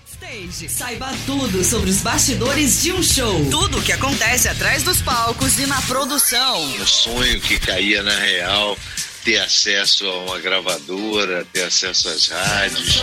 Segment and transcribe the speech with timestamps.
[0.00, 0.68] Backstage.
[0.68, 3.44] Saiba tudo sobre os bastidores de um show.
[3.50, 6.62] Tudo o que acontece atrás dos palcos e na produção.
[6.62, 8.78] Um sonho que caía na real,
[9.24, 13.02] ter acesso a uma gravadora, ter acesso às rádios.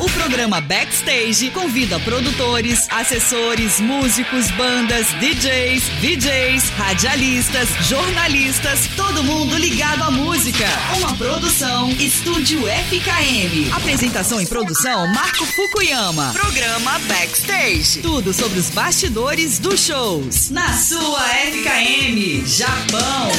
[0.00, 10.02] O programa Backstage convida produtores, assessores, músicos, bandas, DJs, VJs, radialistas, jornalistas, todo mundo ligado
[10.02, 10.64] à música.
[10.96, 13.70] Uma produção Estúdio FKM.
[13.76, 16.32] Apresentação e produção Marco Fukuyama.
[16.32, 18.00] Programa Backstage.
[18.00, 20.48] Tudo sobre os bastidores dos shows.
[20.48, 23.30] Na sua FKM, Japão.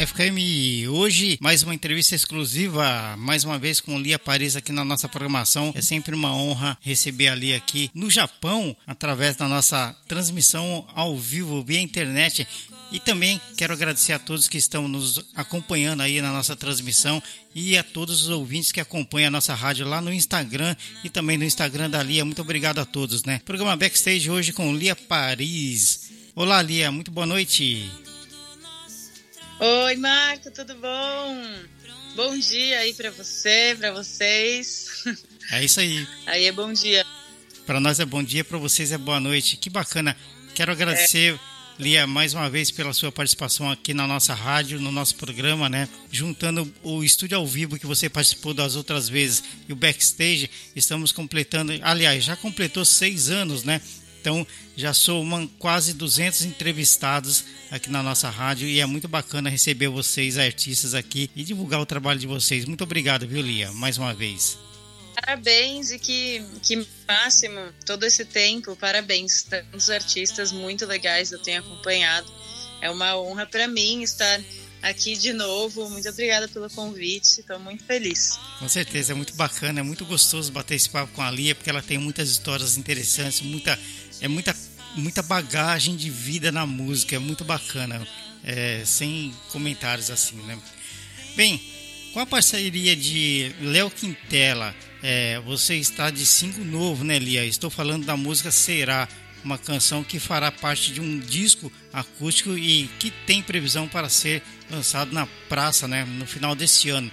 [0.00, 5.06] FKM, hoje mais uma entrevista exclusiva, mais uma vez com Lia Paris aqui na nossa
[5.10, 5.74] programação.
[5.76, 11.18] É sempre uma honra receber a Lia aqui no Japão, através da nossa transmissão ao
[11.18, 12.48] vivo via internet.
[12.90, 17.22] E também quero agradecer a todos que estão nos acompanhando aí na nossa transmissão
[17.54, 21.36] e a todos os ouvintes que acompanham a nossa rádio lá no Instagram e também
[21.36, 22.24] no Instagram da Lia.
[22.24, 23.42] Muito obrigado a todos, né?
[23.44, 26.10] Programa Backstage hoje com Lia Paris.
[26.34, 28.09] Olá, Lia, muito boa noite.
[29.62, 31.44] Oi, Marco, tudo bom?
[32.16, 35.04] Bom dia aí para você, para vocês.
[35.52, 36.08] É isso aí.
[36.26, 37.04] Aí é bom dia.
[37.66, 39.58] Para nós é bom dia, para vocês é boa noite.
[39.58, 40.16] Que bacana.
[40.54, 41.82] Quero agradecer, é.
[41.82, 45.88] Lia, mais uma vez pela sua participação aqui na nossa rádio, no nosso programa, né?
[46.10, 51.12] Juntando o estúdio ao vivo que você participou das outras vezes e o backstage, estamos
[51.12, 51.72] completando.
[51.82, 53.80] Aliás, já completou seis anos, né?
[54.20, 59.48] Então, já sou uma, quase 200 entrevistados aqui na nossa rádio e é muito bacana
[59.48, 62.66] receber vocês, artistas, aqui e divulgar o trabalho de vocês.
[62.66, 63.72] Muito obrigado, viu, Lia?
[63.72, 64.58] Mais uma vez.
[65.14, 68.76] Parabéns e que, que máximo todo esse tempo.
[68.76, 69.42] Parabéns.
[69.42, 72.30] Tantos artistas muito legais eu tenho acompanhado.
[72.80, 74.40] É uma honra para mim estar
[74.82, 75.88] aqui de novo.
[75.90, 77.40] Muito obrigada pelo convite.
[77.40, 78.38] Estou muito feliz.
[78.58, 81.70] Com certeza, é muito bacana, é muito gostoso bater esse papo com a Lia, porque
[81.70, 83.78] ela tem muitas histórias interessantes, muita
[84.20, 84.54] é muita,
[84.96, 88.06] muita bagagem de vida na música, é muito bacana,
[88.44, 90.58] é, sem comentários assim, né?
[91.36, 91.60] Bem,
[92.12, 97.44] com a parceria de Léo Quintela, é, você está de single novo, né, Lia?
[97.44, 99.08] Estou falando da música Será,
[99.42, 104.42] uma canção que fará parte de um disco acústico e que tem previsão para ser
[104.70, 107.10] lançado na praça, né, no final desse ano.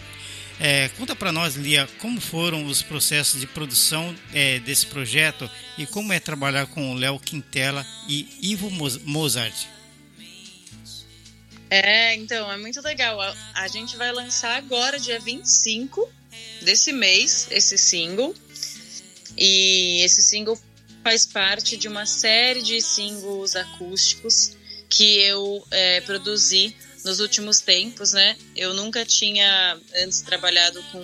[0.59, 5.85] É, conta para nós, Lia, como foram os processos de produção é, desse projeto e
[5.85, 8.69] como é trabalhar com o Léo Quintela e Ivo
[9.05, 9.67] Mozart.
[11.69, 13.21] É, então, é muito legal.
[13.21, 16.09] A, a gente vai lançar agora, dia 25
[16.61, 18.33] desse mês, esse single.
[19.37, 20.59] E esse single
[21.03, 24.57] faz parte de uma série de singles acústicos
[24.89, 26.75] que eu é, produzi
[27.07, 28.37] nos últimos tempos, né?
[28.55, 31.03] Eu nunca tinha antes trabalhado com,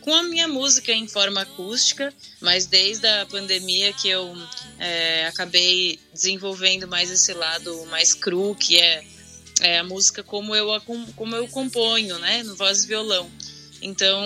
[0.00, 4.34] com a minha música em forma acústica, mas desde a pandemia que eu
[4.78, 9.04] é, acabei desenvolvendo mais esse lado mais cru, que é,
[9.60, 10.68] é a música como eu,
[11.14, 12.42] como eu componho, né?
[12.42, 13.30] No voz e violão.
[13.80, 14.24] Então,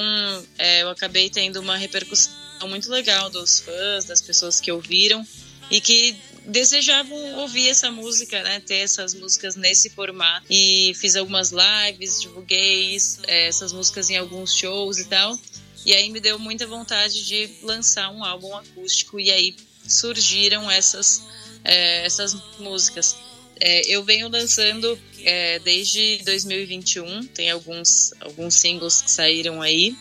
[0.57, 2.33] é, eu acabei tendo uma repercussão
[2.69, 5.27] muito legal dos fãs, das pessoas que ouviram
[5.71, 6.17] e que
[6.47, 8.61] desejavam ouvir essa música, né?
[8.61, 10.47] Ter essas músicas nesse formato.
[10.51, 15.39] E fiz algumas lives, divulguei é, essas músicas em alguns shows e tal.
[15.85, 21.23] E aí me deu muita vontade de lançar um álbum acústico e aí surgiram essas,
[21.65, 23.17] é, essas músicas.
[23.61, 29.97] É, eu venho lançando é, desde 2021, tem alguns, alguns singles que saíram aí,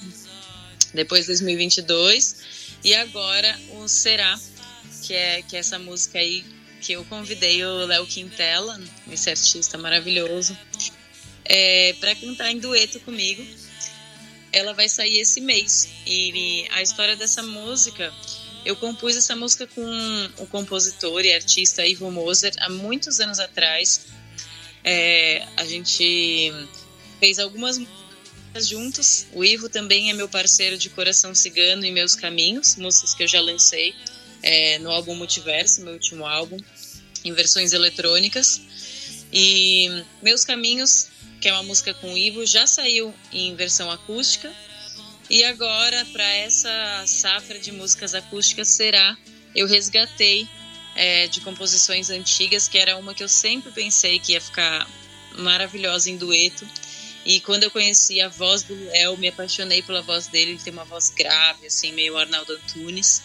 [0.94, 2.38] depois 2022,
[2.84, 4.40] e agora o Será,
[5.12, 6.42] que é, que é essa música aí
[6.80, 8.82] que eu convidei o Léo Quintela,
[9.12, 10.58] esse artista maravilhoso,
[11.44, 13.46] é, para cantar em dueto comigo.
[14.54, 15.90] Ela vai sair esse mês.
[16.08, 18.14] E a história dessa música,
[18.64, 24.06] eu compus essa música com o compositor e artista Ivo Moser há muitos anos atrás.
[24.82, 26.54] É, a gente
[27.20, 29.28] fez algumas músicas juntos.
[29.34, 33.28] O Ivo também é meu parceiro de Coração Cigano e Meus Caminhos, músicas que eu
[33.28, 33.94] já lancei
[34.44, 36.58] é, no álbum Multiverso, meu último álbum,
[37.24, 38.62] em versões eletrônicas.
[39.32, 41.08] E Meus Caminhos,
[41.40, 44.52] que é uma música com o Ivo, já saiu em versão acústica.
[45.30, 49.18] E agora, para essa safra de músicas acústicas, será
[49.56, 50.48] eu resgatei
[50.96, 54.88] é, de composições antigas, que era uma que eu sempre pensei que ia ficar
[55.38, 56.68] maravilhosa em dueto.
[57.26, 60.52] E quando eu conheci a voz do Léo, me apaixonei pela voz dele.
[60.52, 63.22] Ele tem uma voz grave, assim, meio Arnaldo Antunes.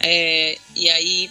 [0.00, 1.30] É, e aí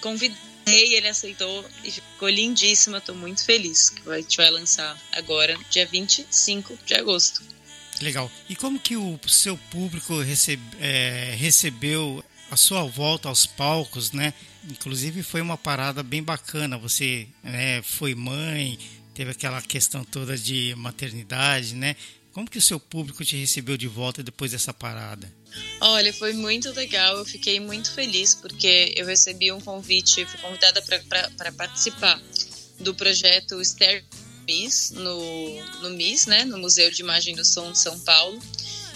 [0.00, 2.98] convidei, ele aceitou e ficou lindíssima.
[2.98, 7.42] Estou muito feliz que a gente vai lançar agora, dia 25 de agosto.
[8.00, 8.30] Legal.
[8.48, 14.34] E como que o seu público recebe, é, recebeu a sua volta aos palcos, né?
[14.68, 16.78] Inclusive foi uma parada bem bacana.
[16.78, 18.78] Você né, foi mãe,
[19.14, 21.96] teve aquela questão toda de maternidade, né?
[22.34, 25.32] Como que o seu público te recebeu de volta depois dessa parada?
[25.80, 27.16] Olha, foi muito legal.
[27.16, 32.20] Eu fiquei muito feliz porque eu recebi um convite, fui convidada para participar
[32.80, 34.04] do projeto Ster
[34.48, 36.44] Miss no, no MIS, né?
[36.44, 38.42] No Museu de Imagem do Som de São Paulo,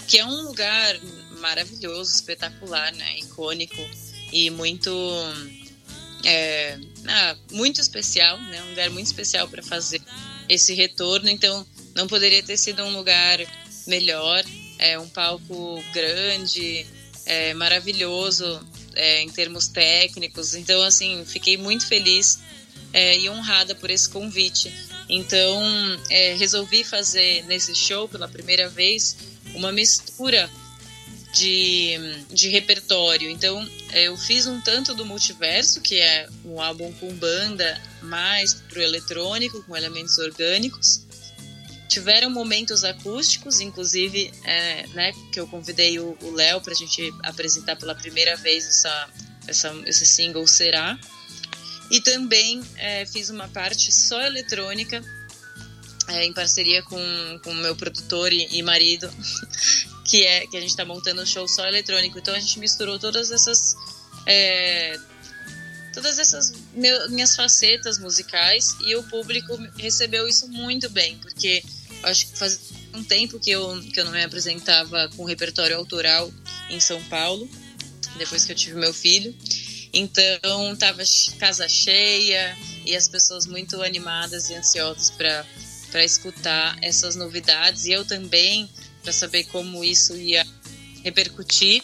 [0.05, 0.99] que é um lugar
[1.39, 3.19] maravilhoso, espetacular, né?
[3.19, 3.81] Icônico
[4.33, 4.91] e muito
[6.25, 6.77] é,
[7.07, 8.61] ah, muito especial, né?
[8.63, 10.01] Um lugar muito especial para fazer
[10.49, 11.29] esse retorno.
[11.29, 11.65] Então,
[11.99, 13.39] não poderia ter sido um lugar
[13.85, 14.43] melhor.
[14.77, 16.85] É um palco grande,
[17.25, 18.65] é, maravilhoso
[18.95, 20.55] é, em termos técnicos.
[20.55, 22.39] Então, assim, fiquei muito feliz
[22.93, 24.73] é, e honrada por esse convite.
[25.09, 25.61] Então,
[26.09, 29.17] é, resolvi fazer nesse show pela primeira vez
[29.53, 30.49] uma mistura
[31.33, 31.97] de,
[32.31, 33.29] de repertório.
[33.29, 38.81] Então, eu fiz um tanto do multiverso, que é um álbum com banda mais pro
[38.81, 41.08] eletrônico, com elementos orgânicos.
[41.89, 47.75] Tiveram momentos acústicos, inclusive, é, né, que eu convidei o Léo para a gente apresentar
[47.75, 49.09] pela primeira vez essa,
[49.47, 50.97] essa, esse single Será.
[51.89, 55.03] E também é, fiz uma parte só eletrônica,
[56.09, 56.95] é, em parceria com
[57.47, 59.11] o meu produtor e, e marido,
[60.05, 62.19] que é que a gente está montando um show só eletrônico.
[62.19, 63.75] Então a gente misturou todas essas
[64.27, 64.95] é,
[65.93, 66.53] todas essas
[67.09, 71.63] minhas facetas musicais e o público recebeu isso muito bem, porque
[72.03, 72.59] acho que faz
[72.93, 76.31] um tempo que eu que eu não me apresentava com repertório autoral
[76.69, 77.49] em São Paulo,
[78.17, 79.35] depois que eu tive meu filho.
[79.91, 81.01] Então tava
[81.39, 88.05] casa cheia e as pessoas muito animadas e ansiosas para escutar essas novidades e eu
[88.05, 88.69] também
[89.01, 90.45] para saber como isso ia
[91.03, 91.83] repercutir.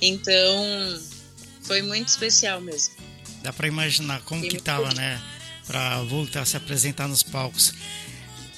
[0.00, 1.00] Então,
[1.62, 2.94] foi muito especial mesmo.
[3.42, 5.20] Dá para imaginar como que tava, né,
[5.66, 7.72] para voltar a se apresentar nos palcos.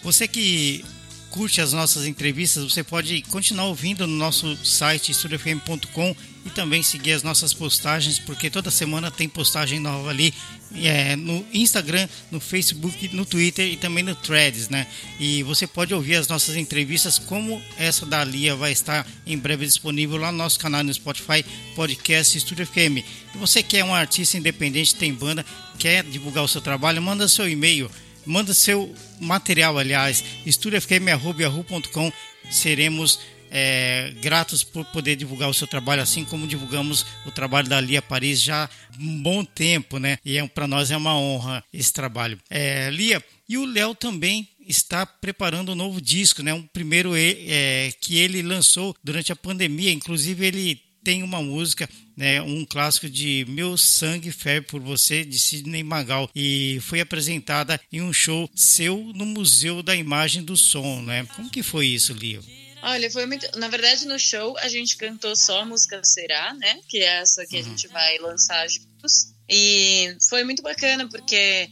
[0.03, 0.85] Você que
[1.31, 6.15] curte as nossas entrevistas, você pode continuar ouvindo no nosso site estudiofm.com
[6.45, 10.35] e também seguir as nossas postagens, porque toda semana tem postagem nova ali
[10.75, 14.87] é, no Instagram, no Facebook, no Twitter e também no Threads, né?
[15.19, 19.65] E você pode ouvir as nossas entrevistas, como essa da Lia vai estar em breve
[19.65, 21.45] disponível lá no nosso canal no Spotify,
[21.75, 22.99] Podcast Estúdio FM.
[23.35, 25.47] E você que é um artista independente, tem banda,
[25.79, 27.91] quer divulgar o seu trabalho, manda seu e-mail
[28.27, 32.13] manda seu material, aliás, estudiofm.com.
[32.51, 33.19] Seremos
[33.51, 38.01] é, gratos por poder divulgar o seu trabalho, assim como divulgamos o trabalho da Lia
[38.01, 40.17] Paris já há um bom tempo, né?
[40.25, 42.39] E é, para nós é uma honra esse trabalho.
[42.49, 46.55] É, Lia, e o Léo também está preparando um novo disco, né?
[46.55, 52.41] Um primeiro é, que ele lançou durante a pandemia, inclusive ele tem uma música, né,
[52.43, 58.01] um clássico de Meu Sangue Ferve por Você, de Sidney Magal, e foi apresentada em
[58.01, 61.27] um show seu no Museu da Imagem do Som, né?
[61.37, 62.43] Como que foi isso, Lio?
[62.83, 63.47] Olha, foi muito.
[63.59, 66.81] Na verdade, no show a gente cantou só a música Será, né?
[66.89, 67.61] Que é essa que uhum.
[67.61, 69.33] a gente vai lançar juntos.
[69.49, 71.69] E foi muito bacana, porque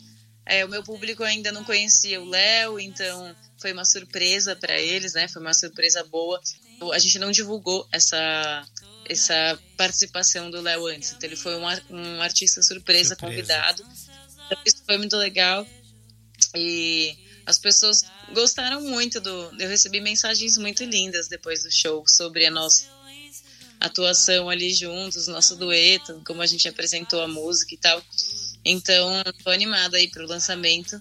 [0.46, 5.14] é, o meu público ainda não conhecia o Léo, então foi uma surpresa para eles,
[5.14, 5.26] né?
[5.26, 6.40] Foi uma surpresa boa.
[6.92, 8.64] A gente não divulgou essa
[9.04, 11.12] essa participação do Léo antes.
[11.12, 13.84] Então ele foi um, um artista surpresa, surpresa, convidado.
[14.64, 15.66] Isso foi muito legal.
[16.54, 17.16] E
[17.46, 19.52] as pessoas gostaram muito do.
[19.58, 22.86] Eu recebi mensagens muito lindas depois do show sobre a nossa
[23.80, 28.02] atuação ali juntos, nosso dueto, como a gente apresentou a música e tal.
[28.64, 31.00] Então, tô animada aí pro lançamento.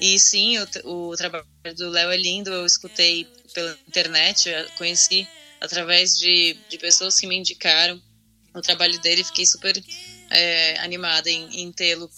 [0.00, 5.28] E sim, o, o trabalho do Léo é lindo, eu escutei pela internet, conheci
[5.60, 8.00] através de, de pessoas que me indicaram
[8.54, 9.24] o trabalho dele.
[9.24, 9.82] Fiquei super
[10.30, 12.10] é, animada em, em tê-lo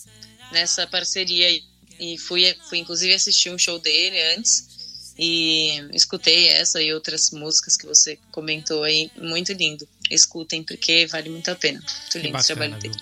[0.52, 1.61] nessa parceria.
[1.99, 4.70] E fui, fui inclusive assistir um show dele antes
[5.18, 9.11] e escutei essa e outras músicas que você comentou aí.
[9.16, 9.87] Muito lindo.
[10.11, 11.78] Escutem, porque vale muito a pena.
[11.78, 12.97] Muito lindo o trabalho dele.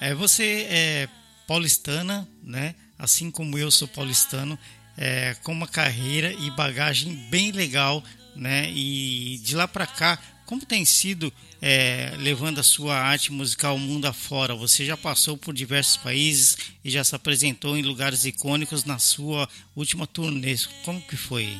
[0.00, 1.08] É, você é
[1.46, 2.74] paulistana, né?
[2.98, 4.58] Assim como eu sou paulistano,
[4.96, 8.02] é, com uma carreira e bagagem bem legal
[8.34, 8.70] né?
[8.70, 14.06] E de lá para cá, como tem sido é, levando a sua arte musical mundo
[14.06, 14.54] afora?
[14.54, 19.48] Você já passou por diversos países e já se apresentou em lugares icônicos na sua
[19.74, 20.54] última turnê.
[20.84, 21.58] Como que foi?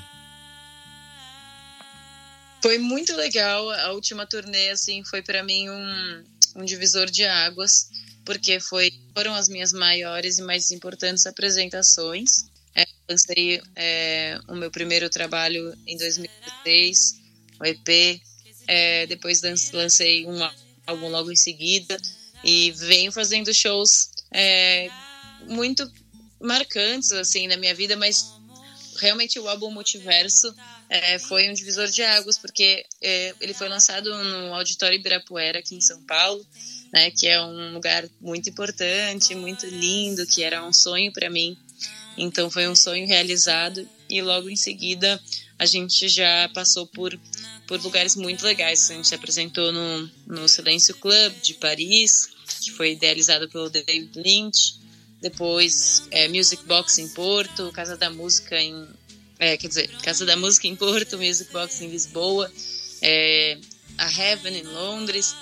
[2.60, 3.70] Foi muito legal.
[3.70, 6.24] A última turnê, assim, foi para mim um,
[6.56, 7.88] um divisor de águas,
[8.24, 12.44] porque foi, foram as minhas maiores e mais importantes apresentações.
[13.12, 17.20] Lancei é, o meu primeiro trabalho em 2016,
[17.60, 18.20] o EP.
[18.66, 19.42] É, depois
[19.72, 20.38] lancei um
[20.86, 21.96] álbum logo em seguida
[22.44, 24.88] e venho fazendo shows é,
[25.48, 25.90] muito
[26.40, 28.32] marcantes assim na minha vida, mas
[28.98, 30.54] realmente o álbum Multiverso
[30.88, 35.74] é, foi um divisor de águas, porque é, ele foi lançado no Auditório Ibirapuera, aqui
[35.74, 36.44] em São Paulo,
[36.92, 41.56] né, que é um lugar muito importante, muito lindo, que era um sonho para mim.
[42.16, 45.20] Então foi um sonho realizado e logo em seguida
[45.58, 47.18] a gente já passou por,
[47.66, 48.90] por lugares muito legais.
[48.90, 52.28] A gente se apresentou no, no Silêncio Club de Paris,
[52.60, 54.80] que foi idealizado pelo David Lynch.
[55.20, 58.88] Depois é, Music Box em Porto, Casa da Música em
[59.38, 62.48] é, quer dizer, Casa da Música em Porto, Music Box em Lisboa,
[63.00, 63.58] é,
[63.98, 65.34] a Heaven em Londres.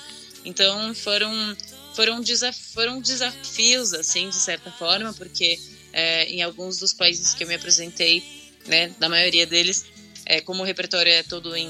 [0.44, 1.56] Então foram
[1.94, 5.58] foram, desaf foram desafios assim de certa forma, porque
[5.92, 8.22] é, em alguns dos países que eu me apresentei,
[8.66, 9.84] né, na maioria deles,
[10.26, 11.68] é, como o repertório é todo em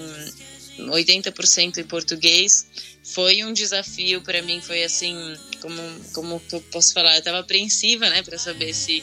[0.79, 2.67] 80% em português,
[3.03, 5.15] foi um desafio para mim, foi assim,
[5.61, 5.81] como
[6.13, 9.03] como eu posso falar, eu estava apreensiva, né, para saber se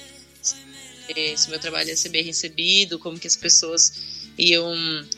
[1.38, 3.94] se meu trabalho ia ser bem recebido, como que as pessoas
[4.38, 4.76] iam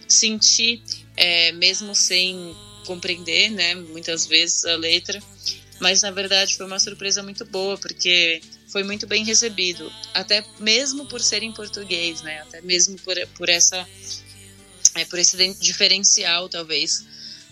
[0.08, 0.84] sentir,
[1.18, 5.22] é, mesmo sem compreender, né, muitas vezes a letra.
[5.80, 11.06] Mas na verdade foi uma surpresa muito boa, porque foi muito bem recebido, até mesmo
[11.06, 13.88] por ser em português, né, até mesmo por, por essa
[14.96, 17.06] é, por esse diferencial talvez.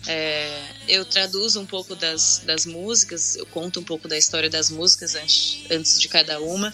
[0.06, 4.70] É, eu traduzo um pouco das, das músicas, eu conto um pouco da história das
[4.70, 6.72] músicas antes, antes de cada uma,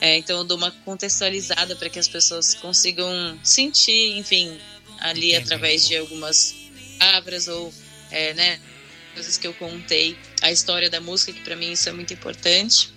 [0.00, 4.58] é, então eu dou uma contextualizada para que as pessoas consigam sentir, enfim,
[4.98, 5.36] ali Entendi.
[5.36, 6.54] através de algumas
[6.98, 7.72] palavras ou
[8.10, 8.60] é, né,
[9.14, 12.90] coisas que eu contei, a história da música, que para mim isso é muito importante.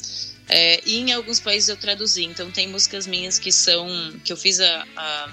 [0.48, 3.88] É, e em alguns países eu traduzi, então tem músicas minhas que são
[4.24, 5.32] que eu fiz a, a,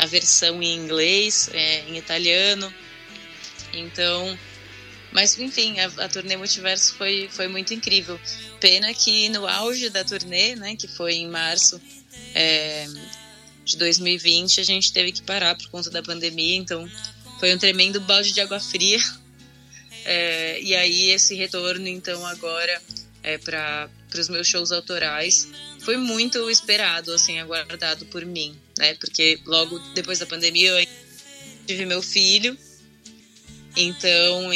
[0.00, 2.72] a versão em inglês, é, em italiano.
[3.72, 4.36] Então
[5.12, 8.18] mas, enfim, a, a turnê Multiverso foi, foi muito incrível.
[8.60, 11.80] Pena que no auge da turnê, né, que foi em março
[12.34, 12.86] é,
[13.64, 16.88] de 2020, a gente teve que parar por conta da pandemia, então
[17.40, 19.00] foi um tremendo balde de água fria.
[20.04, 22.80] É, e aí esse retorno, então, agora
[23.22, 23.88] é, para
[24.18, 25.46] os meus shows autorais
[25.80, 28.94] foi muito esperado, assim, aguardado por mim, né?
[28.94, 30.86] Porque logo depois da pandemia eu
[31.66, 32.56] tive meu filho
[33.76, 34.50] então,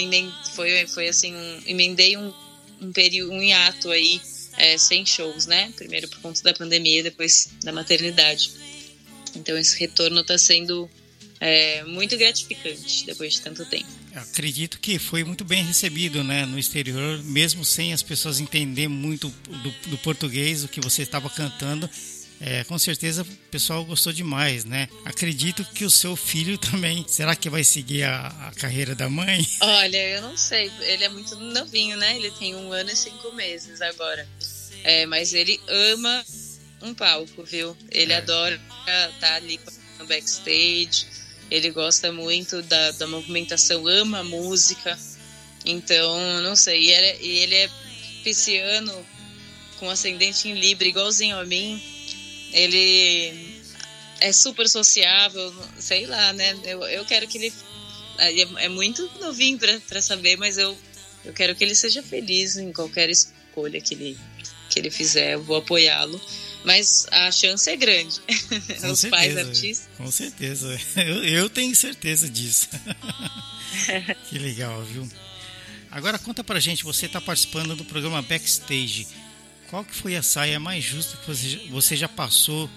[0.55, 2.33] foi, foi assim, um, emendei um,
[2.81, 4.21] um período, um hiato aí,
[4.57, 5.73] é, sem shows, né?
[5.77, 8.51] Primeiro por conta da pandemia, depois da maternidade.
[9.37, 10.91] Então, esse retorno está sendo
[11.41, 14.04] é, muito gratificante depois de tanto tempo.
[14.15, 19.29] Acredito que foi muito bem recebido né, no exterior, mesmo sem as pessoas entender muito
[19.49, 21.89] do, do português, o que você estava cantando
[22.41, 24.89] é, com certeza o pessoal gostou demais, né?
[25.05, 27.05] Acredito que o seu filho também.
[27.09, 29.47] Será que vai seguir a, a, carreira da mãe?
[29.61, 30.71] Olha, eu não sei.
[30.81, 32.17] Ele é muito novinho, né?
[32.17, 34.29] Ele tem um ano e cinco meses agora.
[34.83, 36.25] É, mas ele ama
[36.83, 37.77] um palco, viu?
[37.91, 38.17] Ele é.
[38.17, 39.59] adora estar tá ali
[39.99, 41.07] no backstage.
[41.55, 44.99] Ele gosta muito da, da movimentação, ama a música.
[45.65, 46.83] Então, não sei.
[46.83, 47.71] E ele, e ele é
[48.23, 49.07] pisciano
[49.79, 51.81] com ascendente em Libra, igualzinho a mim
[52.55, 53.61] ele
[54.21, 56.57] é super sociável, sei lá, né?
[56.63, 57.53] Eu, eu quero que ele.
[58.17, 59.59] É, é muito novinho
[59.89, 60.79] para saber, mas eu,
[61.25, 64.19] eu quero que ele seja feliz em qualquer escolha que ele,
[64.71, 65.35] que ele fizer.
[65.35, 66.21] Eu vou apoiá-lo.
[66.65, 68.21] Mas a chance é grande.
[68.81, 69.89] Com Os certeza, pais artistas.
[69.97, 70.81] Com certeza.
[70.97, 72.69] Eu, eu tenho certeza disso.
[74.29, 75.09] que legal, viu?
[75.91, 79.07] Agora conta pra gente, você está participando do programa Backstage.
[79.69, 82.69] Qual que foi a saia mais justa que você, você já passou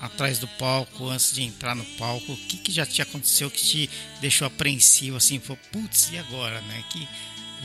[0.00, 2.32] atrás do palco, antes de entrar no palco?
[2.32, 6.60] O que, que já te aconteceu que te deixou apreensivo, assim, foi, putz, e agora,
[6.62, 6.84] né?
[6.90, 7.06] Que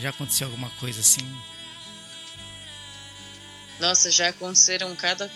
[0.02, 1.26] já aconteceu alguma coisa assim?
[3.80, 5.32] Nossa, já aconteceram cada...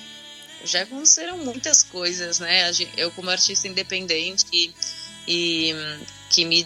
[0.64, 2.72] Já aconteceram muitas coisas, né?
[2.96, 4.74] Eu como artista independente e,
[5.28, 5.76] e
[6.30, 6.66] que me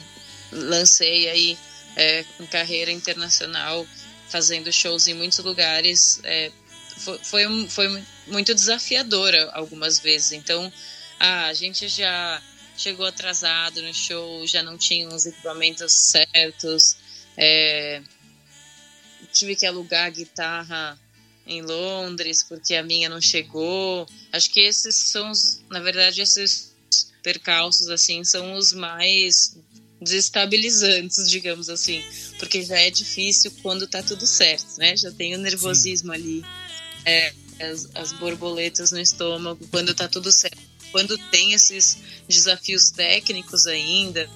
[0.52, 1.58] lancei aí
[1.96, 3.86] é, em carreira internacional,
[4.30, 6.52] fazendo shows em muitos lugares, é,
[6.98, 10.32] foi, foi, foi muito desafiadora algumas vezes.
[10.32, 10.72] Então,
[11.20, 12.42] ah, a gente já
[12.78, 16.96] chegou atrasado no show, já não tinha os equipamentos certos,
[17.36, 18.02] é,
[19.34, 21.00] tive que alugar a guitarra
[21.48, 24.08] em Londres porque a minha não chegou.
[24.32, 26.76] Acho que esses são, os, na verdade, esses
[27.24, 29.58] percalços assim são os mais
[30.02, 32.04] desestabilizantes, digamos assim,
[32.38, 34.96] porque já é difícil quando tá tudo certo, né?
[34.96, 36.16] Já tem o nervosismo Sim.
[36.16, 36.46] ali,
[37.04, 40.58] é, as, as borboletas no estômago quando tá tudo certo.
[40.92, 44.30] Quando tem esses desafios técnicos ainda,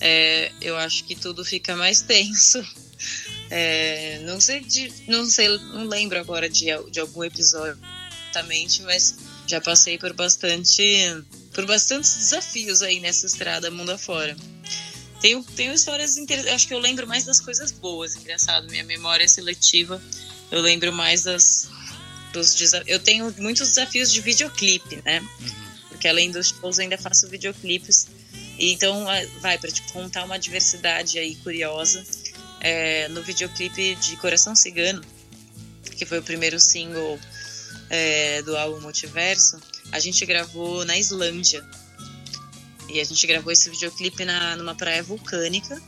[0.00, 2.64] é, eu acho que tudo fica mais tenso.
[3.50, 7.78] É, não sei de, não sei, não lembro agora de, de algum episódio
[8.36, 9.14] exatamente, mas
[9.46, 11.24] já passei por bastante
[11.54, 14.36] por bastantes desafios aí nessa estrada mundo afora.
[15.20, 16.54] Tenho, tenho histórias interessantes.
[16.54, 18.68] Acho que eu lembro mais das coisas boas, engraçado.
[18.68, 20.02] Minha memória é seletiva.
[20.50, 21.68] Eu lembro mais das.
[22.32, 22.90] Dos desafios.
[22.90, 25.20] Eu tenho muitos desafios de videoclipe, né?
[25.20, 25.66] Uhum.
[25.88, 28.08] Porque além dos shows, eu ainda faço videoclipes.
[28.58, 29.06] Então,
[29.40, 32.04] vai, para te contar uma diversidade aí curiosa.
[32.60, 35.02] É, no videoclipe de Coração Cigano,
[35.96, 37.18] que foi o primeiro single
[37.90, 39.60] é, do álbum Multiverso,
[39.92, 41.64] a gente gravou na Islândia.
[42.88, 45.80] E a gente gravou esse videoclipe na, numa praia vulcânica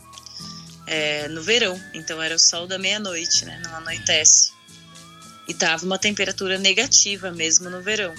[0.87, 1.80] é, no verão.
[1.94, 3.60] Então era o sol da meia-noite, né?
[3.64, 4.52] Não anoitece.
[5.46, 8.14] E tava uma temperatura negativa mesmo no verão.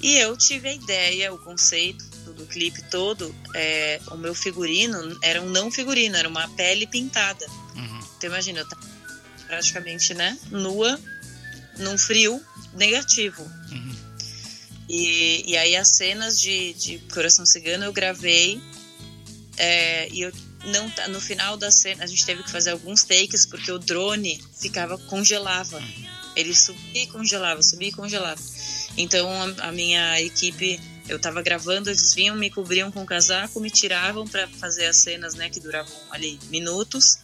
[0.00, 5.40] E eu tive a ideia, o conceito do clipe todo, é, o meu figurino era
[5.42, 7.46] um não figurino, era uma pele pintada.
[7.74, 8.00] Uhum.
[8.16, 8.82] Então imagina, eu tava
[9.46, 10.98] praticamente, né, nua,
[11.78, 12.42] num frio
[12.74, 13.42] negativo.
[13.42, 13.96] Uhum.
[14.88, 18.60] E, e aí as cenas de, de Coração Cigano eu gravei
[19.56, 20.32] é, e eu
[20.64, 24.40] não no final da cena a gente teve que fazer alguns takes porque o drone
[24.58, 25.82] ficava congelava
[26.36, 28.40] ele subia e congelava subia e congelava
[28.96, 33.70] então a, a minha equipe eu tava gravando eles vinham me cobriam com casaco me
[33.70, 37.18] tiravam para fazer as cenas né que duravam ali minutos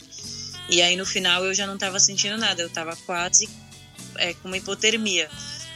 [0.69, 3.49] e aí no final eu já não tava sentindo nada eu tava quase
[4.17, 5.29] é, com uma hipotermia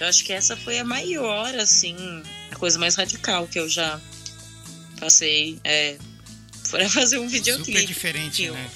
[0.03, 1.97] então acho que essa foi a maior, assim,
[2.51, 4.01] a coisa mais radical que eu já
[4.99, 5.97] passei é,
[6.71, 7.71] para fazer um videoclipe.
[7.73, 8.71] Super diferente, né?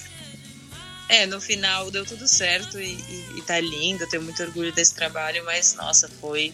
[1.09, 4.73] É, no final deu tudo certo e, e, e tá lindo, eu tenho muito orgulho
[4.73, 6.53] desse trabalho, mas nossa, foi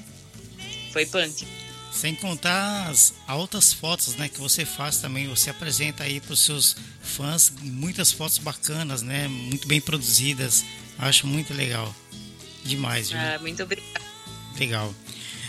[0.91, 1.47] foi punk.
[1.93, 6.41] Sem contar as altas fotos, né, que você faz também, você apresenta aí para os
[6.41, 10.65] seus fãs muitas fotos bacanas, né, muito bem produzidas.
[10.99, 11.95] Acho muito legal.
[12.65, 13.21] Demais, viu?
[13.21, 14.05] Ah, muito obrigada.
[14.59, 14.95] Legal.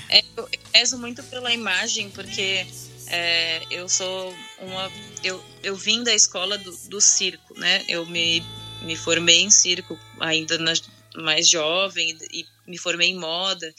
[0.09, 2.65] É, eu peso muito pela imagem, porque
[3.07, 4.91] é, eu sou uma.
[5.23, 7.83] Eu, eu vim da escola do, do circo, né?
[7.87, 8.43] Eu me,
[8.81, 10.73] me formei em circo ainda na,
[11.15, 13.73] mais jovem e me formei em moda.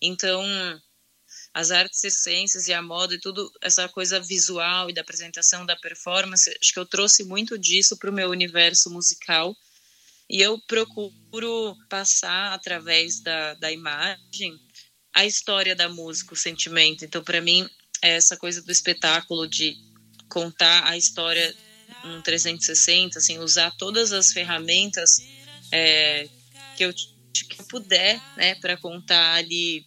[0.00, 0.42] Então,
[1.56, 5.64] as artes e ciências e a moda e tudo, essa coisa visual e da apresentação,
[5.64, 9.56] da performance, acho que eu trouxe muito disso para o meu universo musical.
[10.28, 14.60] E eu procuro passar através da, da imagem
[15.14, 17.06] a história da música, o sentimento.
[17.06, 17.66] Então, para mim,
[18.02, 19.78] é essa coisa do espetáculo de
[20.28, 21.56] contar a história
[22.04, 25.22] um 360, assim, usar todas as ferramentas
[25.72, 26.28] é,
[26.76, 29.86] que, eu, que eu puder, né, para contar ali,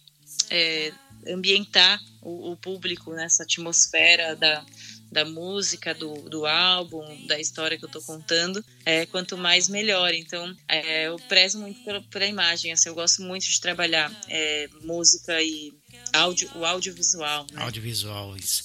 [0.50, 0.92] é,
[1.26, 4.64] ambientar o, o, público nessa atmosfera da,
[5.10, 10.12] da música, do, do álbum, da história que eu estou contando, é, quanto mais melhor.
[10.14, 14.68] Então, é, eu prezo muito pela, pela imagem, assim, eu gosto muito de trabalhar é,
[14.82, 15.72] música e
[16.12, 17.46] áudio, o audiovisual.
[17.52, 17.62] Né?
[17.62, 18.64] Audiovisual, isso.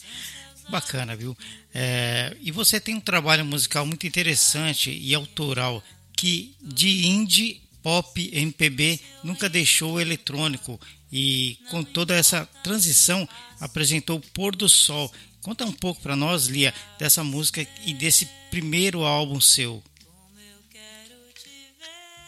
[0.69, 1.37] Bacana, viu?
[1.73, 5.83] É, e você tem um trabalho musical muito interessante e autoral
[6.15, 14.17] que de indie, pop, MPB nunca deixou o eletrônico e com toda essa transição apresentou
[14.17, 15.11] o Pôr do Sol,
[15.45, 19.83] Conta um pouco para nós, Lia, dessa música e desse primeiro álbum seu.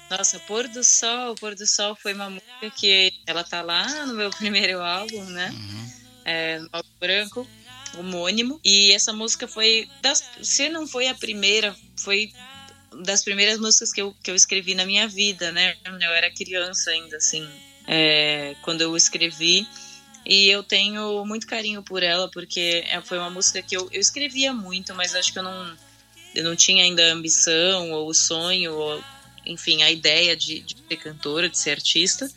[0.08, 4.14] Nossa, Pôr do Sol, Pôr do Sol foi uma música que ela tá lá no
[4.14, 5.50] meu primeiro álbum, né?
[5.50, 5.92] Uhum.
[6.26, 7.48] É, no álbum branco,
[7.98, 8.62] homônimo.
[8.64, 12.32] E essa música foi, das, se não foi a primeira, foi
[13.04, 15.76] das primeiras músicas que eu, que eu escrevi na minha vida, né?
[15.86, 17.48] Eu era criança ainda, assim,
[17.88, 19.68] é, quando eu escrevi.
[20.26, 24.02] E eu tenho muito carinho por ela, porque é, foi uma música que eu, eu
[24.02, 25.78] escrevia muito, mas acho que eu não,
[26.36, 29.04] eu não tinha ainda a ambição ou o sonho, ou,
[29.46, 32.30] enfim, a ideia de, de ser cantora, de ser artista.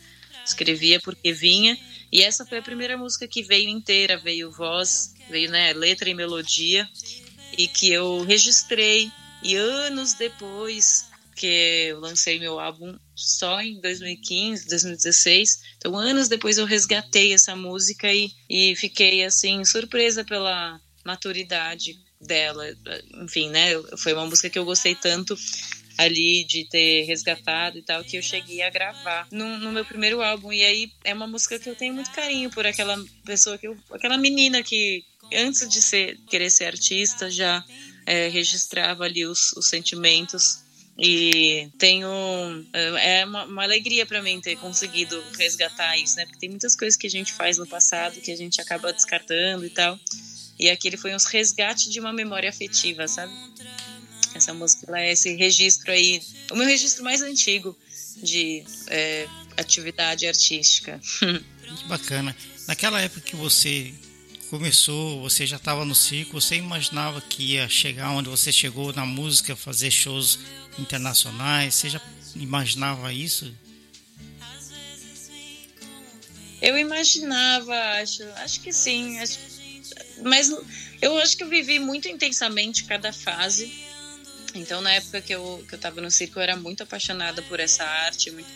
[0.45, 1.77] Escrevia porque vinha.
[2.11, 6.13] E essa foi a primeira música que veio inteira, veio voz, veio né, letra e
[6.13, 6.89] melodia,
[7.57, 9.11] e que eu registrei.
[9.43, 11.47] E anos depois que
[11.89, 15.61] eu lancei meu álbum só em 2015, 2016.
[15.77, 22.65] Então, anos depois eu resgatei essa música e, e fiquei, assim, surpresa pela, maturidade dela.
[23.23, 23.69] Enfim, né?
[23.97, 25.35] Foi uma música que eu gostei tanto
[25.97, 30.21] ali de ter resgatado e tal, que eu cheguei a gravar no, no, meu primeiro
[30.21, 30.51] álbum.
[30.51, 33.77] E aí é uma música que eu tenho muito carinho por aquela pessoa que eu,
[33.91, 37.63] aquela menina que antes de ser querer ser artista já
[38.05, 40.59] é, registrava ali os, os sentimentos
[40.97, 42.07] e tenho.
[42.73, 46.25] É uma, uma alegria para mim ter conseguido resgatar isso, né?
[46.25, 49.65] Porque tem muitas coisas que a gente faz no passado que a gente acaba descartando
[49.65, 49.99] e tal.
[50.59, 53.33] E aquele foi um resgate de uma memória afetiva, sabe?
[54.35, 57.77] Essa música ela é esse registro aí, o meu registro mais antigo
[58.21, 60.99] de é, atividade artística.
[61.71, 62.35] Que bacana.
[62.67, 63.93] Naquela época que você
[64.51, 69.05] começou, você já estava no circo, você imaginava que ia chegar onde você chegou na
[69.05, 70.39] música, fazer shows
[70.77, 71.73] internacionais?
[71.73, 72.01] Você já
[72.35, 73.55] imaginava isso?
[76.61, 79.39] Eu imaginava, acho, acho que sim, acho,
[80.21, 80.53] mas
[81.01, 83.73] eu acho que eu vivi muito intensamente cada fase.
[84.53, 87.61] Então, na época que eu, que eu tava no circo, eu era muito apaixonada por
[87.61, 88.49] essa arte, muito,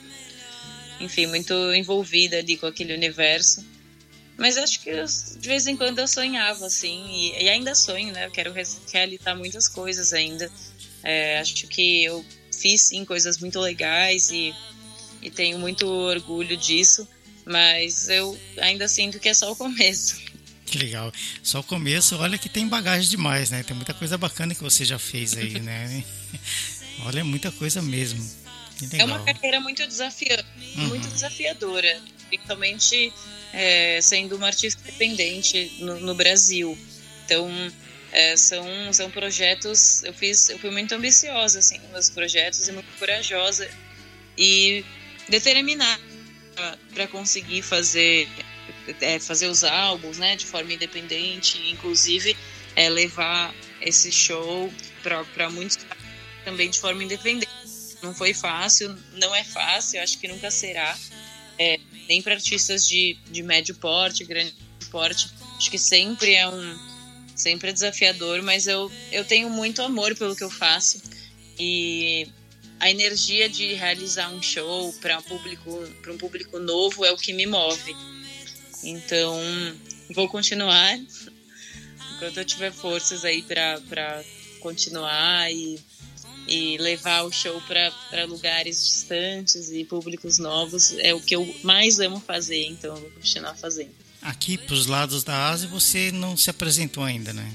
[1.00, 3.75] enfim, muito envolvida ali com aquele universo.
[4.38, 8.12] Mas acho que eu, de vez em quando eu sonhava, assim, e, e ainda sonho,
[8.12, 8.26] né?
[8.26, 8.54] Eu quero
[8.92, 10.52] realizar muitas coisas ainda.
[11.04, 14.54] É, acho que eu fiz, sim, coisas muito legais e,
[15.22, 17.08] e tenho muito orgulho disso,
[17.46, 20.24] mas eu ainda sinto que é só o começo.
[20.66, 21.14] Que legal.
[21.44, 23.62] Só o começo, olha que tem bagagem demais, né?
[23.62, 26.04] Tem muita coisa bacana que você já fez aí, né?
[27.06, 28.28] olha, muita coisa mesmo.
[28.92, 30.46] É uma carreira muito desafiadora,
[30.76, 30.88] uhum.
[30.88, 32.02] muito desafiadora,
[32.38, 33.14] principalmente
[33.54, 36.78] é, sendo uma artista independente no, no Brasil.
[37.26, 37.50] Então,
[38.12, 40.04] é, são, são projetos.
[40.04, 43.70] Eu fiz, eu fui muito ambiciosa assim, nos meus projetos e muito corajosa
[44.38, 44.86] e
[45.30, 46.02] determinada
[46.94, 48.30] para conseguir fazer
[49.02, 52.38] é, fazer os álbuns, né, de forma independente, inclusive
[52.76, 54.72] é, levar esse show
[55.34, 55.78] para muitos
[56.44, 57.50] também de forma independente.
[58.02, 60.96] Não foi fácil, não é fácil, acho que nunca será.
[61.58, 64.54] É, nem para artistas de, de médio porte, grande
[64.92, 65.30] porte.
[65.58, 66.96] Acho que sempre é um
[67.36, 71.02] sempre é desafiador, mas eu, eu tenho muito amor pelo que eu faço
[71.60, 72.28] e
[72.80, 77.18] a energia de realizar um show para um público para um público novo é o
[77.18, 77.96] que me move.
[78.84, 79.38] Então
[80.14, 80.98] vou continuar
[82.16, 84.24] enquanto eu tiver forças aí para
[84.62, 85.80] continuar e
[86.48, 92.00] e levar o show para lugares distantes e públicos novos é o que eu mais
[92.00, 93.94] amo fazer, então eu vou continuar fazendo.
[94.22, 97.52] Aqui para os lados da Ásia você não se apresentou ainda, né?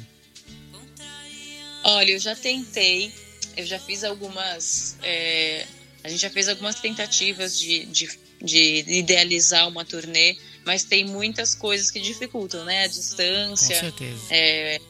[1.82, 3.12] Olha, eu já tentei,
[3.56, 4.96] eu já fiz algumas.
[5.02, 5.66] É,
[6.04, 8.08] a gente já fez algumas tentativas de, de,
[8.42, 12.84] de, idealizar uma turnê, mas tem muitas coisas que dificultam, né?
[12.84, 14.20] A distância, Com certeza.
[14.30, 14.80] É,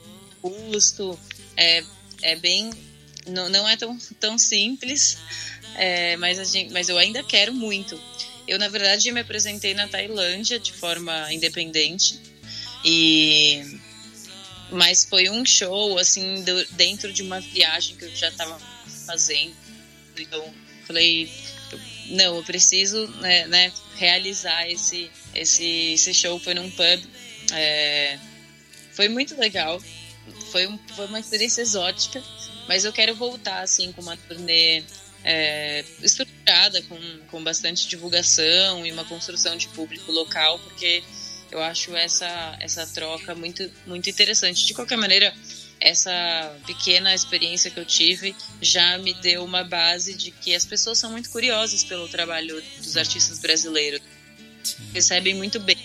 [0.43, 1.19] custo,
[1.57, 1.85] é,
[2.23, 2.71] é bem
[3.31, 5.19] não, não é tão, tão simples,
[5.77, 8.01] é, mas, gente, mas eu ainda quero muito.
[8.47, 12.21] Eu, na verdade, me apresentei na Tailândia de forma independente,
[12.85, 13.79] e
[14.71, 18.59] mas foi um show, assim, dentro de uma viagem que eu já estava
[19.07, 19.55] fazendo.
[20.17, 20.55] Então,
[20.87, 21.29] falei,
[22.11, 26.39] não, eu preciso né, né, realizar esse, esse, esse show.
[26.39, 27.03] Foi num pub.
[27.53, 28.19] É,
[28.93, 29.81] foi muito legal.
[30.51, 32.23] Foi, um, foi uma experiência exótica.
[32.71, 34.85] Mas eu quero voltar, assim, com uma turnê
[35.25, 36.97] é, estruturada, com,
[37.29, 41.03] com bastante divulgação e uma construção de público local, porque
[41.51, 44.65] eu acho essa, essa troca muito, muito interessante.
[44.65, 45.35] De qualquer maneira,
[45.81, 50.97] essa pequena experiência que eu tive já me deu uma base de que as pessoas
[50.97, 54.01] são muito curiosas pelo trabalho dos artistas brasileiros.
[54.95, 55.77] Recebem muito bem.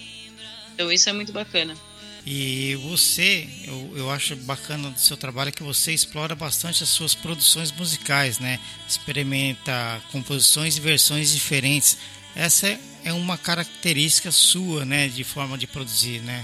[0.75, 1.75] Então isso é muito bacana.
[2.25, 7.13] E você, eu, eu acho bacana do seu trabalho que você explora bastante as suas
[7.13, 8.59] produções musicais, né?
[8.89, 11.97] Experimenta composições e versões diferentes.
[12.35, 15.07] Essa é, uma característica sua, né?
[15.07, 16.43] De forma de produzir, né?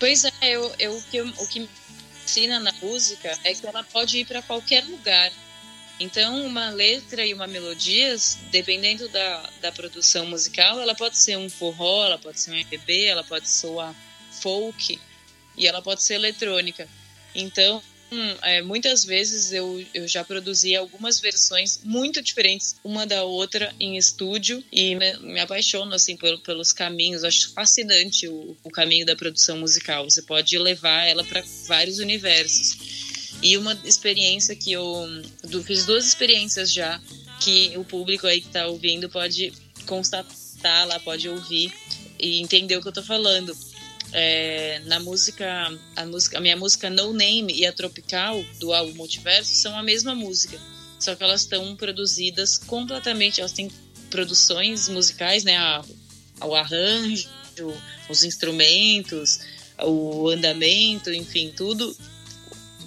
[0.00, 0.94] Pois é, eu, eu,
[1.38, 1.68] o que me
[2.24, 5.30] ensina na música é que ela pode ir para qualquer lugar.
[6.00, 8.16] Então, uma letra e uma melodia,
[8.50, 13.04] dependendo da, da produção musical, ela pode ser um forró, ela pode ser um MPB,
[13.04, 13.94] ela pode soar
[14.42, 14.98] folk
[15.56, 16.88] e ela pode ser eletrônica.
[17.34, 17.82] Então,
[18.42, 23.96] é, muitas vezes eu, eu já produzi algumas versões muito diferentes uma da outra em
[23.96, 27.24] estúdio e me, me apaixono assim por, pelos caminhos.
[27.24, 30.08] Acho fascinante o, o caminho da produção musical.
[30.08, 33.03] Você pode levar ela para vários universos.
[33.44, 35.06] E uma experiência que eu,
[35.64, 36.98] fiz duas experiências já
[37.40, 39.52] que o público aí que está ouvindo pode
[39.84, 41.70] constatar lá, pode ouvir
[42.18, 43.54] e entender o que eu estou falando.
[44.14, 48.94] é, na música a, música, a minha música No Name e a Tropical do álbum
[48.94, 50.58] Multiverso são a mesma música,
[50.98, 53.70] só que elas estão produzidas completamente, elas têm
[54.08, 55.84] produções musicais, né, a,
[56.42, 57.28] o arranjo,
[58.08, 59.40] os instrumentos,
[59.82, 61.94] o andamento, enfim, tudo,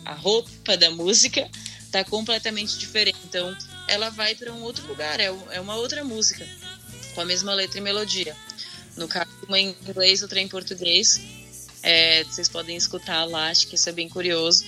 [0.07, 1.49] a roupa da música
[1.91, 3.19] tá completamente diferente.
[3.25, 3.55] Então,
[3.87, 6.47] ela vai para um outro lugar, é, é uma outra música,
[7.13, 8.35] com a mesma letra e melodia.
[8.95, 11.19] No caso, uma em inglês, outra em português.
[11.83, 14.63] É, vocês podem escutar lá, acho que isso é bem curioso.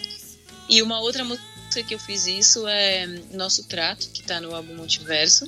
[0.68, 4.76] E uma outra música que eu fiz isso é Nosso Trato, que está no álbum
[4.76, 5.46] Multiverso.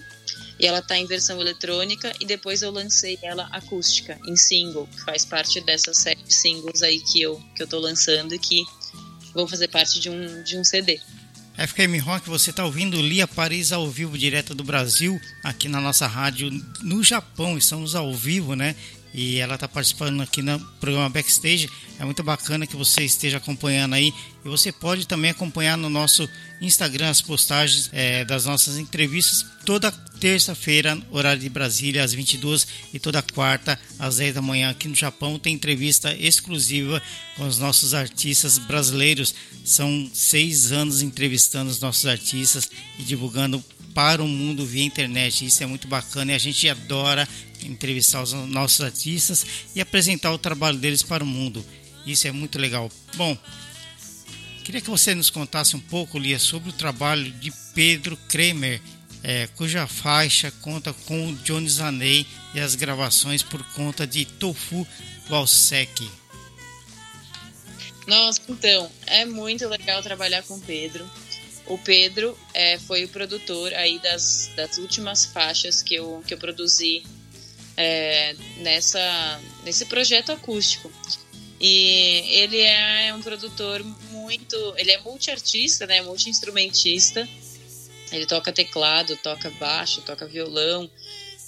[0.58, 5.02] E ela está em versão eletrônica e depois eu lancei ela acústica, em single, que
[5.02, 8.64] faz parte dessa série de singles aí que eu, que eu tô lançando e que
[9.34, 11.00] vão fazer parte de um, de um CD.
[11.58, 16.08] FKM Rock, você está ouvindo Lia Paris ao vivo, direto do Brasil, aqui na nossa
[16.08, 16.50] rádio
[16.82, 17.58] no Japão.
[17.58, 18.76] Estamos ao vivo, né?
[19.14, 21.70] E ela está participando aqui no programa Backstage.
[22.00, 24.14] É muito bacana que você esteja acompanhando aí.
[24.44, 26.28] E você pode também acompanhar no nosso
[26.62, 33.00] Instagram as postagens é, das nossas entrevistas toda terça-feira, horário de Brasília, às 22 e
[33.00, 37.02] toda quarta, às 10 da manhã, aqui no Japão, tem entrevista exclusiva
[37.36, 39.34] com os nossos artistas brasileiros.
[39.64, 42.70] São seis anos entrevistando os nossos artistas
[43.00, 45.46] e divulgando para o mundo via internet.
[45.46, 47.28] Isso é muito bacana e a gente adora
[47.64, 51.64] entrevistar os nossos artistas e apresentar o trabalho deles para o mundo.
[52.06, 52.92] Isso é muito legal.
[53.16, 53.38] Bom,
[54.64, 58.82] queria que você nos contasse um pouco, Lia, sobre o trabalho de Pedro Kremer
[59.24, 64.88] é, cuja faixa conta com o Johnny Zaney e as gravações por conta de Tofu
[65.30, 66.10] Walsek.
[68.08, 71.08] Nossa, então, é muito legal trabalhar com Pedro.
[71.72, 76.38] O Pedro é, foi o produtor aí das, das últimas faixas que eu, que eu
[76.38, 77.02] produzi
[77.78, 80.92] é, nessa, nesse projeto acústico.
[81.62, 84.58] E ele é um produtor muito.
[84.76, 86.02] Ele é multiartista, né?
[86.02, 87.26] Multi-instrumentista.
[88.12, 90.92] Ele toca teclado, toca baixo, toca violão.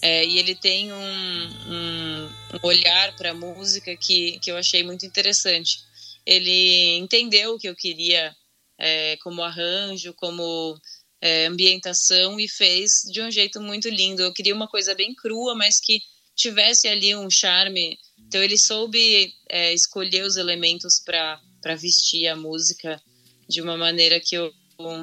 [0.02, 4.84] É, e ele tem um, um, um olhar para a música que, que eu achei
[4.84, 5.84] muito interessante.
[6.26, 8.34] Ele entendeu o que eu queria
[8.78, 10.76] é, como arranjo, como
[11.22, 14.22] é, ambientação e fez de um jeito muito lindo.
[14.22, 16.02] Eu queria uma coisa bem crua, mas que
[16.36, 17.98] tivesse ali um charme.
[18.20, 23.02] Então ele soube é, escolher os elementos para vestir a música
[23.48, 24.52] de uma maneira que eu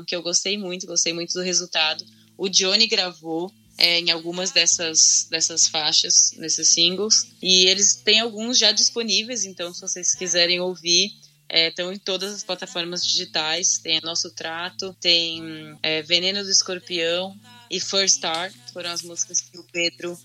[0.06, 2.04] que eu gostei muito, gostei muito do resultado.
[2.36, 8.58] O Johnny gravou é, em algumas dessas, dessas faixas, nesses singles, e eles têm alguns
[8.58, 11.12] já disponíveis, então se vocês quiserem ouvir,
[11.50, 13.78] é, estão em todas as plataformas digitais.
[13.78, 17.36] Tem Nosso Trato, tem é, Veneno do Escorpião
[17.68, 20.18] e First Star, foram as músicas que o Pedro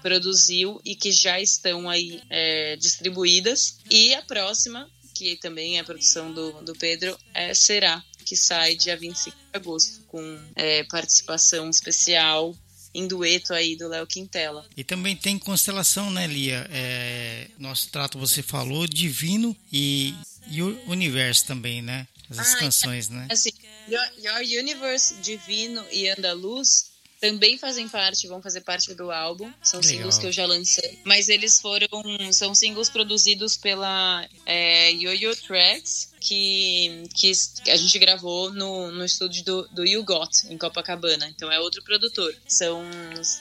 [0.00, 3.78] produziu e que já estão aí é, distribuídas.
[3.90, 8.74] E a próxima, que também é a produção do, do Pedro, é Será, que sai
[8.74, 12.56] dia 25 de agosto, com é, participação especial
[12.94, 14.66] em dueto aí do Léo Quintela.
[14.76, 16.66] E também tem constelação, né, Lia?
[16.70, 20.14] É, nosso trato você falou, Divino e,
[20.48, 22.06] e o Universo também, né?
[22.30, 23.28] Essas ah, canções, né?
[23.30, 23.52] Assim,
[23.88, 29.48] Your, Your Universe, Divino e Andaluz também fazem parte, vão fazer parte do álbum.
[29.62, 29.94] São Legal.
[29.94, 30.98] singles que eu já lancei.
[31.04, 31.86] Mas eles foram.
[32.32, 37.30] São singles produzidos pela é, Yo-Yo Tracks, que, que
[37.70, 41.28] a gente gravou no, no estúdio do, do You Got, em Copacabana.
[41.28, 42.34] Então é outro produtor.
[42.48, 42.84] São,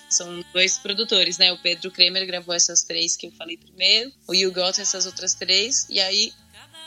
[0.07, 1.51] são dois produtores, né?
[1.51, 4.13] O Pedro Kremer gravou essas três que eu falei primeiro.
[4.27, 5.87] O You Got essas outras três.
[5.89, 6.31] E aí.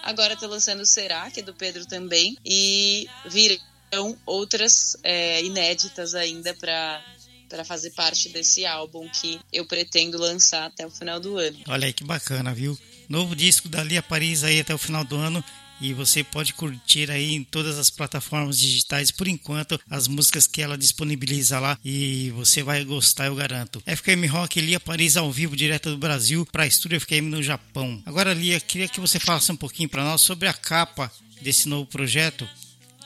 [0.04, 2.36] Agora tá lançando Será, que é do Pedro também.
[2.44, 7.02] E vira então, outras é, inéditas ainda para
[7.48, 11.56] para fazer parte desse álbum que eu pretendo lançar até o final do ano.
[11.68, 12.76] Olha aí que bacana, viu?
[13.08, 15.44] Novo disco da Lia Paris aí até o final do ano
[15.80, 20.62] e você pode curtir aí em todas as plataformas digitais por enquanto as músicas que
[20.62, 23.82] ela disponibiliza lá e você vai gostar, eu garanto.
[23.86, 28.02] FKM Rock Lia Paris ao vivo direto do Brasil para Estúdio FKM no Japão.
[28.06, 31.10] Agora Lia, queria que você falasse um pouquinho para nós sobre a capa
[31.42, 32.48] desse novo projeto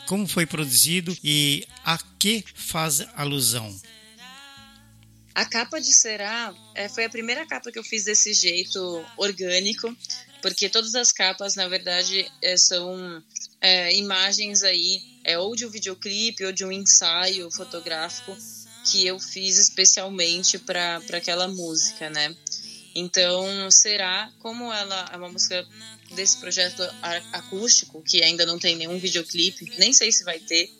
[0.09, 3.79] como foi produzido e a que faz alusão?
[5.35, 9.95] A capa de Será é, foi a primeira capa que eu fiz desse jeito orgânico,
[10.41, 13.23] porque todas as capas, na verdade, é, são
[13.61, 18.37] é, imagens aí, é, ou de um videoclipe ou de um ensaio fotográfico
[18.85, 22.35] que eu fiz especialmente para aquela música, né?
[22.95, 25.67] Então, Será, como ela é uma música
[26.15, 26.83] desse projeto
[27.33, 30.71] acústico, que ainda não tem nenhum videoclipe, nem sei se vai ter,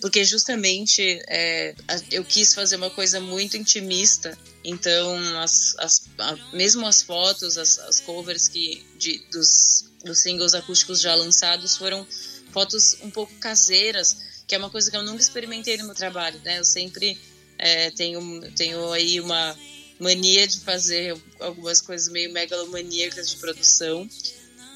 [0.00, 1.74] porque justamente é,
[2.10, 4.36] eu quis fazer uma coisa muito intimista.
[4.64, 10.54] Então, as, as, a, mesmo as fotos, as, as covers que, de, dos, dos singles
[10.54, 12.06] acústicos já lançados foram
[12.52, 16.40] fotos um pouco caseiras, que é uma coisa que eu nunca experimentei no meu trabalho,
[16.44, 16.58] né?
[16.58, 17.18] Eu sempre
[17.58, 19.56] é, tenho, tenho aí uma
[19.98, 24.08] mania de fazer algumas coisas meio megalomaníacas de produção.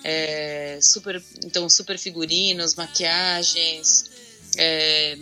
[0.05, 4.06] É, super, então, super figurinos, maquiagens,
[4.57, 5.19] é,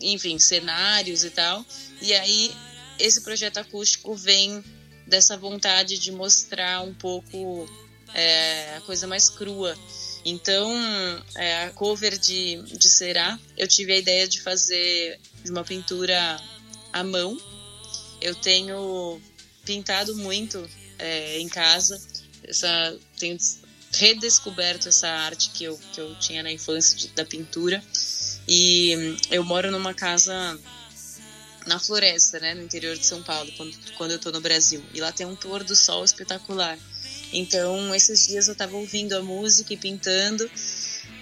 [0.00, 1.64] enfim, cenários e tal.
[2.00, 2.54] E aí,
[2.98, 4.62] esse projeto acústico vem
[5.06, 7.68] dessa vontade de mostrar um pouco
[8.12, 9.76] é, a coisa mais crua.
[10.24, 10.72] Então,
[11.36, 16.40] é, a cover de, de Será, eu tive a ideia de fazer de uma pintura
[16.92, 17.38] à mão.
[18.20, 19.20] Eu tenho
[19.64, 20.68] pintado muito
[20.98, 22.00] é, em casa.
[22.42, 23.36] Essa, tenho
[23.92, 27.82] redescoberto essa arte que eu, que eu tinha na infância de, da pintura.
[28.46, 30.58] E eu moro numa casa
[31.66, 34.82] na floresta, né, no interior de São Paulo, quando, quando eu tô no Brasil.
[34.94, 36.78] E lá tem um pôr do sol espetacular.
[37.32, 40.48] Então, esses dias eu tava ouvindo a música e pintando,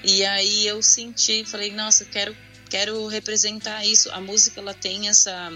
[0.02, 2.36] e aí eu senti, falei, nossa, quero
[2.68, 4.10] quero representar isso.
[4.10, 5.52] A música ela tem essa,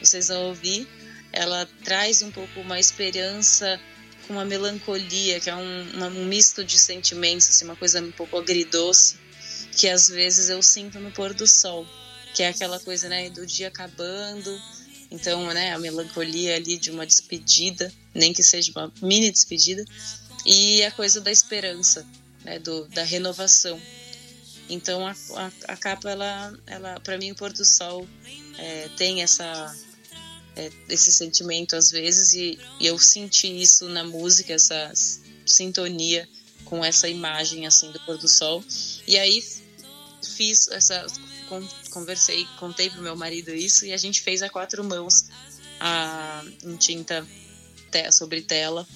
[0.00, 0.86] vocês vão ouvir,
[1.32, 3.80] ela traz um pouco uma esperança
[4.26, 8.36] com uma melancolia, que é um, um misto de sentimentos, assim, uma coisa um pouco
[8.36, 9.16] agridoce,
[9.76, 11.86] que às vezes eu sinto no pôr do sol,
[12.34, 14.60] que é aquela coisa, né, do dia acabando,
[15.10, 19.84] então, né, a melancolia ali de uma despedida, nem que seja uma mini despedida,
[20.44, 22.06] e a coisa da esperança,
[22.44, 23.80] né, do, da renovação.
[24.68, 28.06] Então, a, a, a capa, ela, ela para mim, o pôr do sol
[28.58, 29.74] é, tem essa
[30.56, 34.90] é, esse sentimento às vezes e, e, eu senti isso na música essa
[35.44, 36.26] sintonia
[36.64, 38.64] com essa imagem assim do pôr do sol
[39.06, 39.44] e aí
[40.36, 41.06] fiz essa
[41.90, 45.26] conversei contei pro meu marido isso e a gente fez a quatro mãos
[45.80, 47.26] a, em tinta
[48.12, 48.86] sobre tela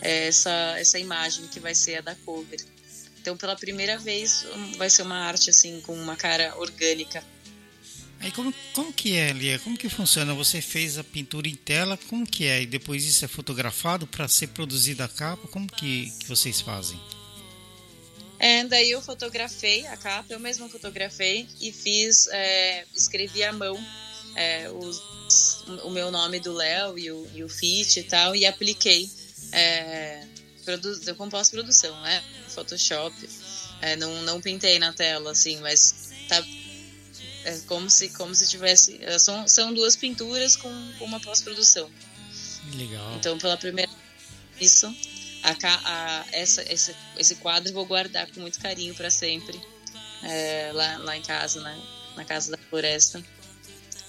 [0.00, 2.60] essa essa imagem que vai ser a da cover
[3.20, 4.46] então pela primeira vez
[4.76, 7.24] vai ser uma arte assim com uma cara orgânica
[8.18, 9.58] Aí como, como que é, Lia?
[9.58, 10.32] Como que funciona?
[10.34, 12.62] Você fez a pintura em tela, como que é?
[12.62, 15.46] E depois isso é fotografado para ser produzida a capa?
[15.48, 16.98] Como que, que vocês fazem?
[18.38, 23.76] É, daí eu fotografei a capa, eu mesma fotografei e fiz, é, escrevi à mão
[24.34, 25.00] é, os,
[25.84, 29.10] o meu nome do Léo e o, e o fit e tal, e apliquei
[29.52, 30.26] é,
[30.64, 32.22] produ com pós-produção, né?
[32.48, 33.14] Photoshop.
[33.80, 36.42] É, não, não pintei na tela, assim, mas tá,
[37.44, 38.98] é como se, como se tivesse.
[39.02, 41.90] É, são, são duas pinturas com, com uma pós-produção.
[42.74, 43.16] Legal.
[43.16, 43.90] Então, pela primeira
[44.60, 44.92] isso,
[45.52, 49.60] a, a, essa, esse, esse quadro vou guardar com muito carinho para sempre.
[50.22, 51.78] É, lá, lá em casa, né?
[52.16, 53.22] na casa da floresta.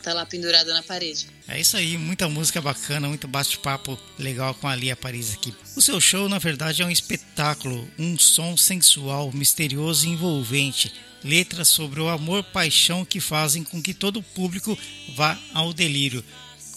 [0.02, 1.28] Tá lá pendurada na parede.
[1.48, 5.54] É isso aí, muita música bacana, muito bate-papo legal com a Lia Paris aqui.
[5.76, 11.68] O seu show, na verdade, é um espetáculo, um som sensual, misterioso e envolvente letras
[11.68, 14.78] sobre o amor paixão que fazem com que todo o público
[15.16, 16.24] vá ao delírio.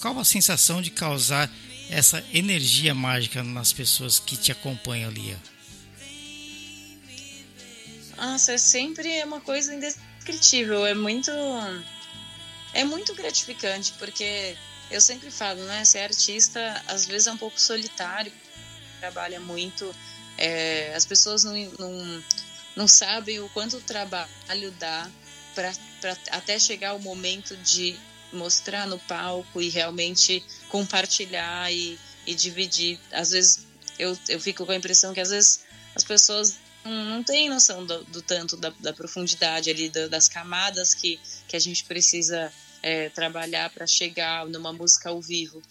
[0.01, 1.49] Qual a sensação de causar
[1.91, 5.39] essa energia mágica nas pessoas que te acompanham, Lia?
[8.17, 10.87] Nossa, é sempre uma coisa indescritível.
[10.87, 11.31] É muito.
[12.73, 14.57] É muito gratificante, porque
[14.91, 15.85] eu sempre falo, né?
[15.85, 18.33] Ser artista às vezes é um pouco solitário,
[19.01, 19.95] trabalha muito.
[20.39, 22.23] É, as pessoas não, não
[22.77, 25.11] não sabem o quanto o trabalho dá
[25.55, 27.97] para até chegar o momento de
[28.33, 32.99] mostrar no palco e realmente compartilhar e, e dividir.
[33.13, 33.67] Às vezes
[33.99, 35.65] eu, eu fico com a impressão que às vezes
[35.95, 40.95] as pessoas não, têm noção do, do tanto da, da, profundidade ali, do, das camadas
[40.95, 45.63] que, que a gente precisa é, trabalhar para chegar numa música ao vivo.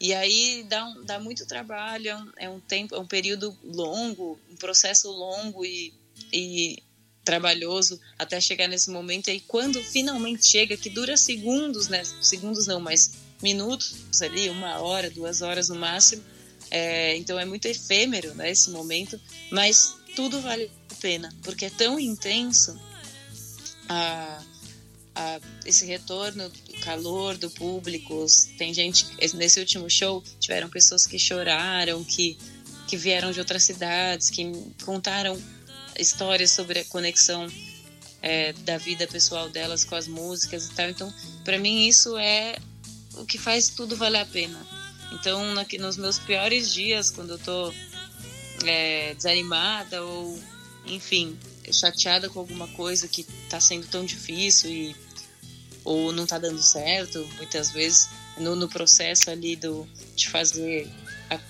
[0.00, 4.56] E aí dá, um, dá muito trabalho, é um tempo, é um período longo, um
[4.56, 5.92] processo longo e
[6.32, 6.82] e
[7.28, 9.28] trabalhoso até chegar nesse momento.
[9.28, 12.02] E quando finalmente chega, que dura segundos, né?
[12.22, 13.12] Segundos não, mas
[13.42, 16.22] minutos ali, uma hora, duas horas no máximo.
[16.70, 21.70] É, então é muito efêmero né, esse momento, mas tudo vale a pena, porque é
[21.70, 22.78] tão intenso
[23.88, 24.42] a,
[25.14, 28.24] a, esse retorno, o calor do público.
[28.56, 32.38] Tem gente, nesse último show, tiveram pessoas que choraram, que,
[32.86, 34.50] que vieram de outras cidades, que
[34.82, 35.38] contaram
[35.98, 37.46] histórias sobre a conexão
[38.22, 40.88] é, da vida pessoal delas com as músicas e tal.
[40.88, 42.56] Então, para mim, isso é
[43.14, 44.58] o que faz tudo valer a pena.
[45.12, 47.72] Então, na, nos meus piores dias, quando eu tô
[48.64, 50.38] é, desanimada ou,
[50.86, 51.38] enfim,
[51.72, 54.96] chateada com alguma coisa que tá sendo tão difícil e
[55.84, 60.86] ou não tá dando certo, muitas vezes no, no processo ali do de fazer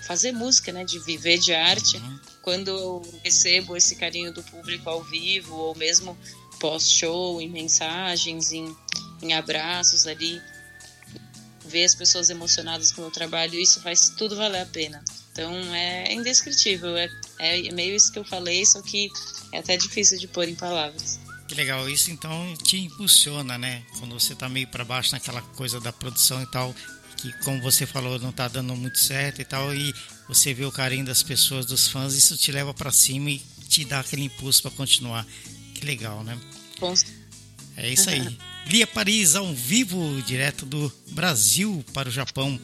[0.07, 1.97] fazer música, né, de viver de arte.
[1.97, 2.21] Uhum.
[2.43, 6.19] Quando eu recebo esse carinho do público ao vivo ou mesmo
[6.59, 8.75] pós-show, em mensagens, em,
[9.23, 10.41] em abraços ali,
[11.67, 15.05] ver as pessoas emocionadas com o meu trabalho, isso faz tudo valer a pena.
[15.33, 17.09] Então é indescritível, é,
[17.39, 19.11] é meio isso que eu falei, só que
[19.53, 21.21] é até difícil de pôr em palavras.
[21.47, 23.83] Que legal, isso então te impulsiona, né?
[23.99, 26.75] Quando você tá meio para baixo naquela coisa da produção e tal,
[27.19, 29.93] que como você falou não tá dando muito certo e tal, e
[30.29, 33.85] você vê o carinho das pessoas, dos fãs, isso te leva para cima e te
[33.85, 35.27] dá aquele impulso para continuar.
[35.75, 36.39] Que legal, né?
[36.81, 36.95] Bom.
[37.77, 38.39] É isso aí.
[38.67, 42.61] Lia Paris ao vivo, direto do Brasil para o Japão.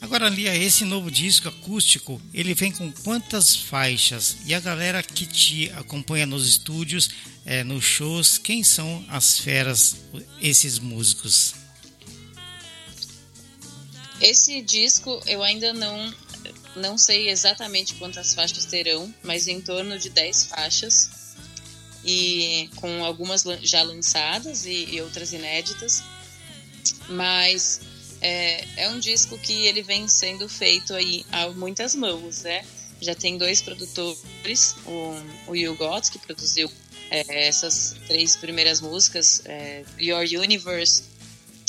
[0.00, 4.36] Agora, Lia, esse novo disco acústico, ele vem com quantas faixas?
[4.46, 7.10] E a galera que te acompanha nos estúdios,
[7.44, 9.96] é, nos shows, quem são as feras,
[10.40, 11.54] esses músicos?
[14.20, 16.14] Esse disco eu ainda não
[16.76, 21.08] não sei exatamente quantas faixas terão, mas em torno de 10 faixas
[22.04, 26.02] e com algumas já lançadas e, e outras inéditas.
[27.08, 27.80] Mas
[28.20, 32.64] é, é um disco que ele vem sendo feito aí a muitas mãos, né?
[33.00, 35.14] Já tem dois produtores, o,
[35.46, 36.70] o Will Gotts, que produziu
[37.10, 41.04] é, essas três primeiras músicas, é, Your Universe,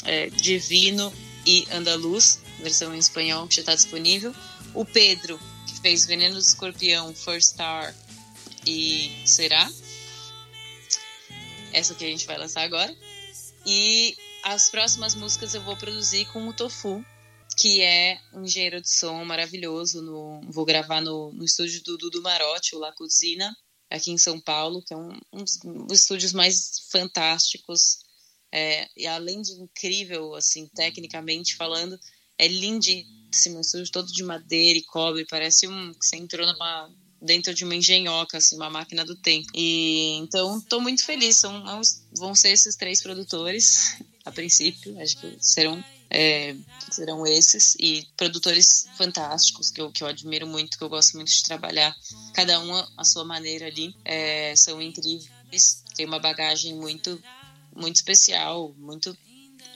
[0.05, 1.13] é, Divino
[1.45, 4.33] e Andaluz, versão em espanhol que já está disponível.
[4.73, 7.95] O Pedro, que fez Veneno do Escorpião, First Star
[8.65, 9.69] e Será.
[11.71, 12.95] Essa que a gente vai lançar agora.
[13.65, 17.03] E as próximas músicas eu vou produzir com o Tofu,
[17.57, 20.01] que é um engenheiro de som maravilhoso.
[20.01, 23.55] No, vou gravar no, no estúdio do Dudu Marotti, o La Cuzina,
[23.89, 27.99] aqui em São Paulo, que é um, um dos estúdios mais fantásticos.
[28.51, 31.99] É, e além de incrível, assim, tecnicamente falando,
[32.37, 33.57] é lindíssimo.
[33.57, 36.89] Um estúdio todo de madeira e cobre, parece um que você entrou numa
[37.21, 39.49] dentro de uma engenhoca, assim, uma máquina do tempo.
[39.53, 41.37] E então estou muito feliz.
[41.37, 41.63] São,
[42.17, 46.55] vão ser esses três produtores a princípio, acho que serão é,
[46.91, 51.31] serão esses e produtores fantásticos que eu, que eu admiro muito, que eu gosto muito
[51.31, 51.95] de trabalhar,
[52.33, 57.21] cada um a sua maneira ali, é, são incríveis, tem uma bagagem muito
[57.79, 59.17] muito especial, muito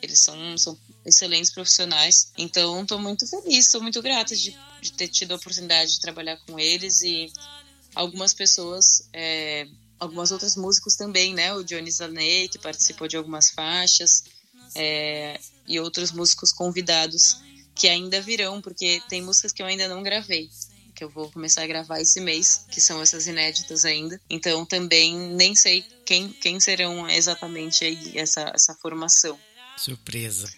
[0.02, 5.08] eles são, são excelentes profissionais, então estou muito feliz, sou muito grata de, de, ter
[5.08, 7.32] tido a oportunidade de trabalhar com eles e
[7.96, 9.66] algumas pessoas é,
[9.98, 11.54] algumas outras músicos também, né?
[11.54, 14.26] O Johnny Zaney, que participou de algumas faixas,
[14.76, 17.38] é, e outros músicos convidados
[17.76, 20.50] que ainda virão, porque tem músicas que eu ainda não gravei,
[21.04, 24.20] que eu vou começar a gravar esse mês, que são essas inéditas ainda.
[24.30, 29.38] Então também nem sei quem, quem serão exatamente aí essa, essa formação.
[29.78, 30.52] Surpresa.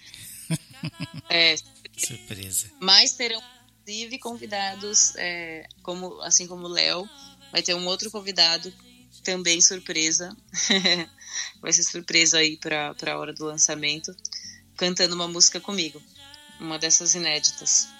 [1.30, 1.56] É.
[1.98, 2.70] Surpresa.
[2.80, 3.41] Mas terão
[3.82, 7.10] inclusive convidados, é, como assim como o Léo,
[7.52, 8.72] vai ter um outro convidado
[9.24, 10.36] também surpresa.
[11.62, 14.16] vai ser surpresa aí para a hora do lançamento,
[14.78, 16.02] cantando uma música comigo,
[16.60, 17.95] uma dessas inéditas.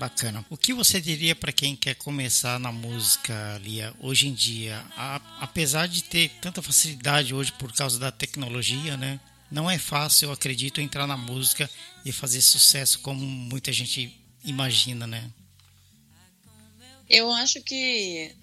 [0.00, 0.42] Bacana.
[0.48, 4.82] O que você diria para quem quer começar na música, Lia, hoje em dia?
[4.96, 9.20] A, apesar de ter tanta facilidade hoje por causa da tecnologia, né?
[9.50, 11.68] Não é fácil, eu acredito, entrar na música
[12.02, 15.30] e fazer sucesso como muita gente imagina, né?
[17.06, 18.34] Eu acho que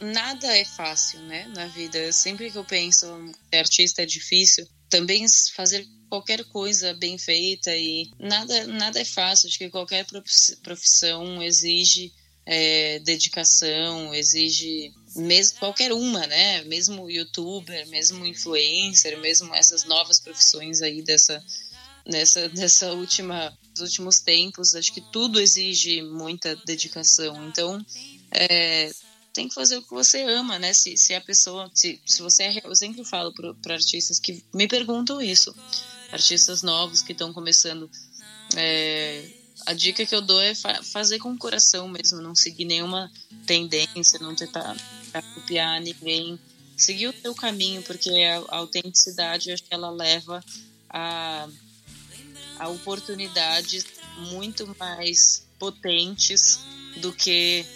[0.00, 2.12] nada é fácil, né, na vida.
[2.12, 3.06] Sempre que eu penso
[3.50, 9.48] que artista é difícil, também fazer qualquer coisa bem feita e nada nada é fácil.
[9.48, 10.06] Acho que qualquer
[10.62, 12.12] profissão exige
[12.46, 16.62] é, dedicação, exige mesmo qualquer uma, né?
[16.64, 21.42] Mesmo youtuber, mesmo influencer, mesmo essas novas profissões aí dessa
[22.06, 27.48] nessa nessa última nos últimos tempos, acho que tudo exige muita dedicação.
[27.48, 27.84] Então,
[28.30, 28.90] é,
[29.32, 30.72] tem que fazer o que você ama, né?
[30.72, 34.68] Se, se a pessoa, se, se você é, eu sempre falo para artistas que me
[34.68, 35.54] perguntam isso,
[36.14, 37.90] artistas novos que estão começando,
[38.56, 39.28] é,
[39.66, 43.10] a dica que eu dou é fa fazer com o coração mesmo, não seguir nenhuma
[43.46, 44.76] tendência, não tentar
[45.34, 46.38] copiar ninguém,
[46.76, 50.42] seguir o teu caminho, porque a, a autenticidade, acho que ela leva
[50.88, 51.48] a,
[52.58, 53.84] a oportunidades
[54.30, 56.60] muito mais potentes
[56.98, 57.66] do que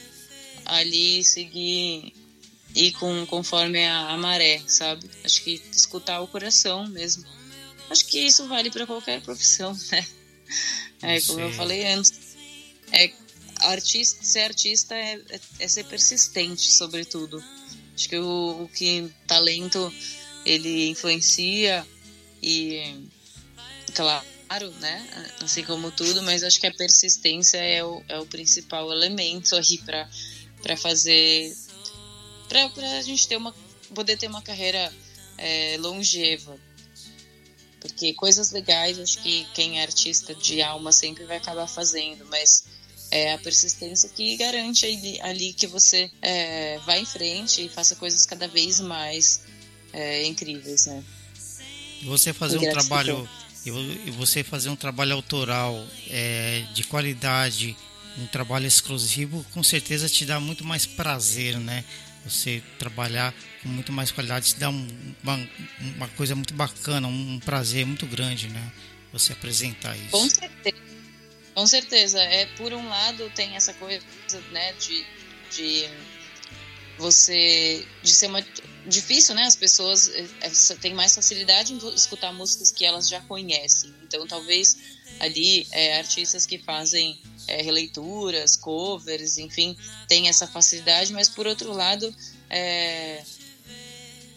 [0.64, 2.14] ali seguir
[2.74, 5.10] ir com, conforme a, a maré, sabe?
[5.24, 7.24] Acho que escutar o coração mesmo.
[7.90, 10.06] Acho que isso vale para qualquer profissão, né?
[11.02, 11.44] É, como Sim.
[11.44, 12.12] eu falei antes,
[12.92, 13.12] é,
[13.60, 17.42] artista, ser artista é, é, é ser persistente, sobretudo.
[17.94, 19.92] Acho que o, o que talento
[20.44, 21.86] ele influencia
[22.42, 23.08] e
[23.94, 25.30] claro, né?
[25.42, 29.78] Assim como tudo, mas acho que a persistência é o, é o principal elemento aí
[29.78, 31.54] para fazer.
[32.48, 33.54] para a gente ter uma,
[33.94, 34.92] poder ter uma carreira
[35.36, 36.58] é, longeva.
[37.88, 42.64] Porque coisas legais, acho que quem é artista de alma sempre vai acabar fazendo, mas
[43.10, 47.96] é a persistência que garante ali, ali que você é, vá em frente e faça
[47.96, 49.40] coisas cada vez mais
[49.92, 51.02] é, incríveis, né?
[52.04, 53.28] Você fazer um trabalho
[53.64, 57.76] e você fazer um trabalho autoral é, de qualidade,
[58.18, 61.84] um trabalho exclusivo, com certeza te dá muito mais prazer, né?
[62.24, 65.48] Você trabalhar com muito mais qualidade te dá um, uma,
[65.96, 68.72] uma coisa muito bacana, um prazer muito grande, né?
[69.12, 70.10] Você apresentar isso.
[70.10, 70.88] Com certeza.
[71.54, 72.20] Com certeza.
[72.20, 74.04] É, por um lado, tem essa coisa,
[74.52, 75.04] né, de,
[75.50, 75.88] de
[76.98, 78.44] você de ser uma
[78.86, 79.44] difícil, né?
[79.44, 83.94] As pessoas é, têm mais facilidade em escutar músicas que elas já conhecem.
[84.02, 84.76] Então, talvez
[85.20, 91.12] ali é, artistas que fazem é, releituras, covers, enfim, tem essa facilidade.
[91.12, 92.14] Mas por outro lado,
[92.50, 93.22] é,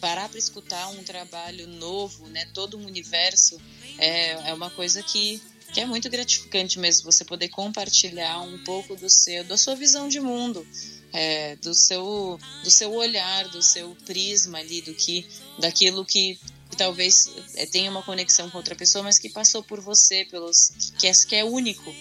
[0.00, 2.46] parar para escutar um trabalho novo, né?
[2.52, 3.60] Todo um universo
[3.98, 5.40] é, é uma coisa que
[5.72, 10.06] que é muito gratificante mesmo você poder compartilhar um pouco do seu da sua visão
[10.06, 10.66] de mundo
[11.12, 15.26] é, do seu do seu olhar, do seu prisma ali, do que
[15.58, 16.38] daquilo que,
[16.72, 20.72] que talvez é, tenha uma conexão com outra pessoa, mas que passou por você, pelos
[20.98, 21.94] que é, que é único.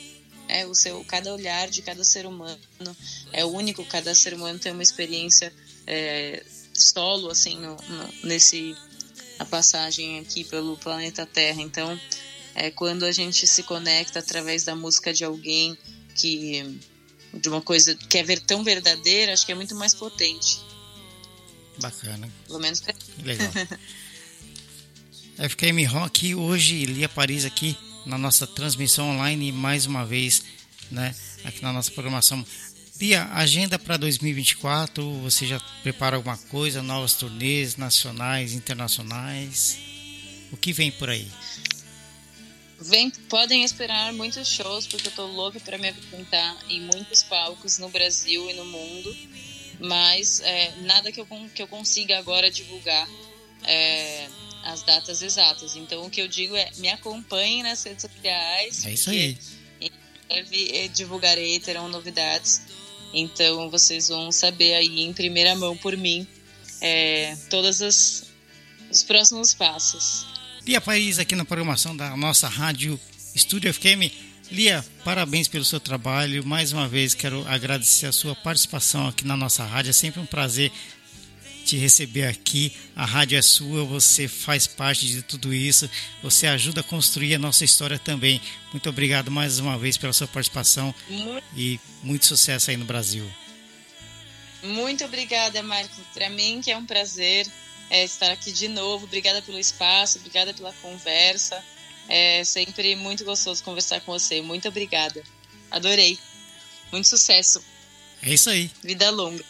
[0.47, 2.57] É, o seu cada olhar de cada ser humano
[3.33, 5.53] é único, cada ser humano tem uma experiência
[5.85, 6.43] é,
[6.73, 8.75] solo assim no, no, nesse
[9.37, 11.61] a passagem aqui pelo planeta Terra.
[11.61, 11.99] Então,
[12.55, 15.77] é quando a gente se conecta através da música de alguém
[16.15, 16.79] que
[17.33, 20.61] de uma coisa que é ver tão verdadeira, acho que é muito mais potente.
[21.77, 22.31] Bacana.
[22.47, 22.81] Pelo menos.
[23.21, 23.51] Legal.
[25.41, 27.75] FKM Rock hoje, Lia Paris aqui
[28.05, 30.43] na nossa transmissão online mais uma vez,
[30.91, 32.45] né, aqui na nossa programação.
[32.99, 39.79] Lia, agenda para 2024, você já prepara alguma coisa, novas turnês nacionais, internacionais?
[40.51, 41.27] O que vem por aí?
[42.79, 47.79] Vem, podem esperar muitos shows, porque eu tô louca para me apresentar em muitos palcos
[47.79, 49.17] no Brasil e no mundo.
[49.79, 53.07] Mas é, nada que eu, que eu consiga agora divulgar
[53.63, 54.27] é,
[54.63, 55.75] as datas exatas.
[55.75, 58.85] Então o que eu digo é me acompanhem nas redes sociais.
[58.85, 59.37] É isso aí.
[59.79, 59.91] Em
[60.27, 62.61] breve divulgarei, terão novidades.
[63.13, 66.27] Então vocês vão saber aí em primeira mão por mim
[66.79, 70.25] é, todos os próximos passos.
[70.65, 72.99] Lia País aqui na programação da nossa rádio
[73.33, 74.11] Estúdio FKM.
[74.51, 76.45] Lia, parabéns pelo seu trabalho.
[76.45, 79.91] Mais uma vez quero agradecer a sua participação aqui na nossa rádio.
[79.91, 80.71] É sempre um prazer
[81.61, 82.73] te receber aqui.
[82.95, 85.89] A rádio é sua, você faz parte de tudo isso.
[86.21, 88.41] Você ajuda a construir a nossa história também.
[88.71, 90.93] Muito obrigado mais uma vez pela sua participação
[91.55, 93.29] e muito sucesso aí no Brasil.
[94.63, 96.01] Muito obrigada, Marco.
[96.13, 97.47] Para mim que é um prazer
[97.89, 99.05] é, estar aqui de novo.
[99.05, 101.63] Obrigada pelo espaço, obrigada pela conversa.
[102.07, 104.41] É sempre muito gostoso conversar com você.
[104.41, 105.23] Muito obrigada.
[105.69, 106.19] Adorei.
[106.91, 107.63] Muito sucesso.
[108.21, 108.69] É isso aí.
[108.83, 109.43] Vida longa.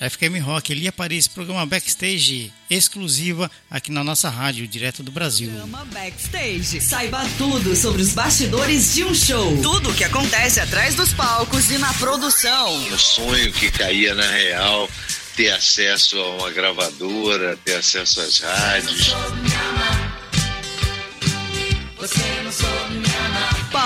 [0.00, 5.50] FKM Rock, Elia Paris, programa Backstage exclusiva aqui na nossa rádio, direto do Brasil.
[5.50, 6.80] Programa Backstage.
[6.80, 9.60] Saiba tudo sobre os bastidores de um show.
[9.60, 12.74] Tudo o que acontece atrás dos palcos e na produção.
[12.86, 14.88] Um sonho que caía na real
[15.36, 19.14] ter acesso a uma gravadora, ter acesso às rádios.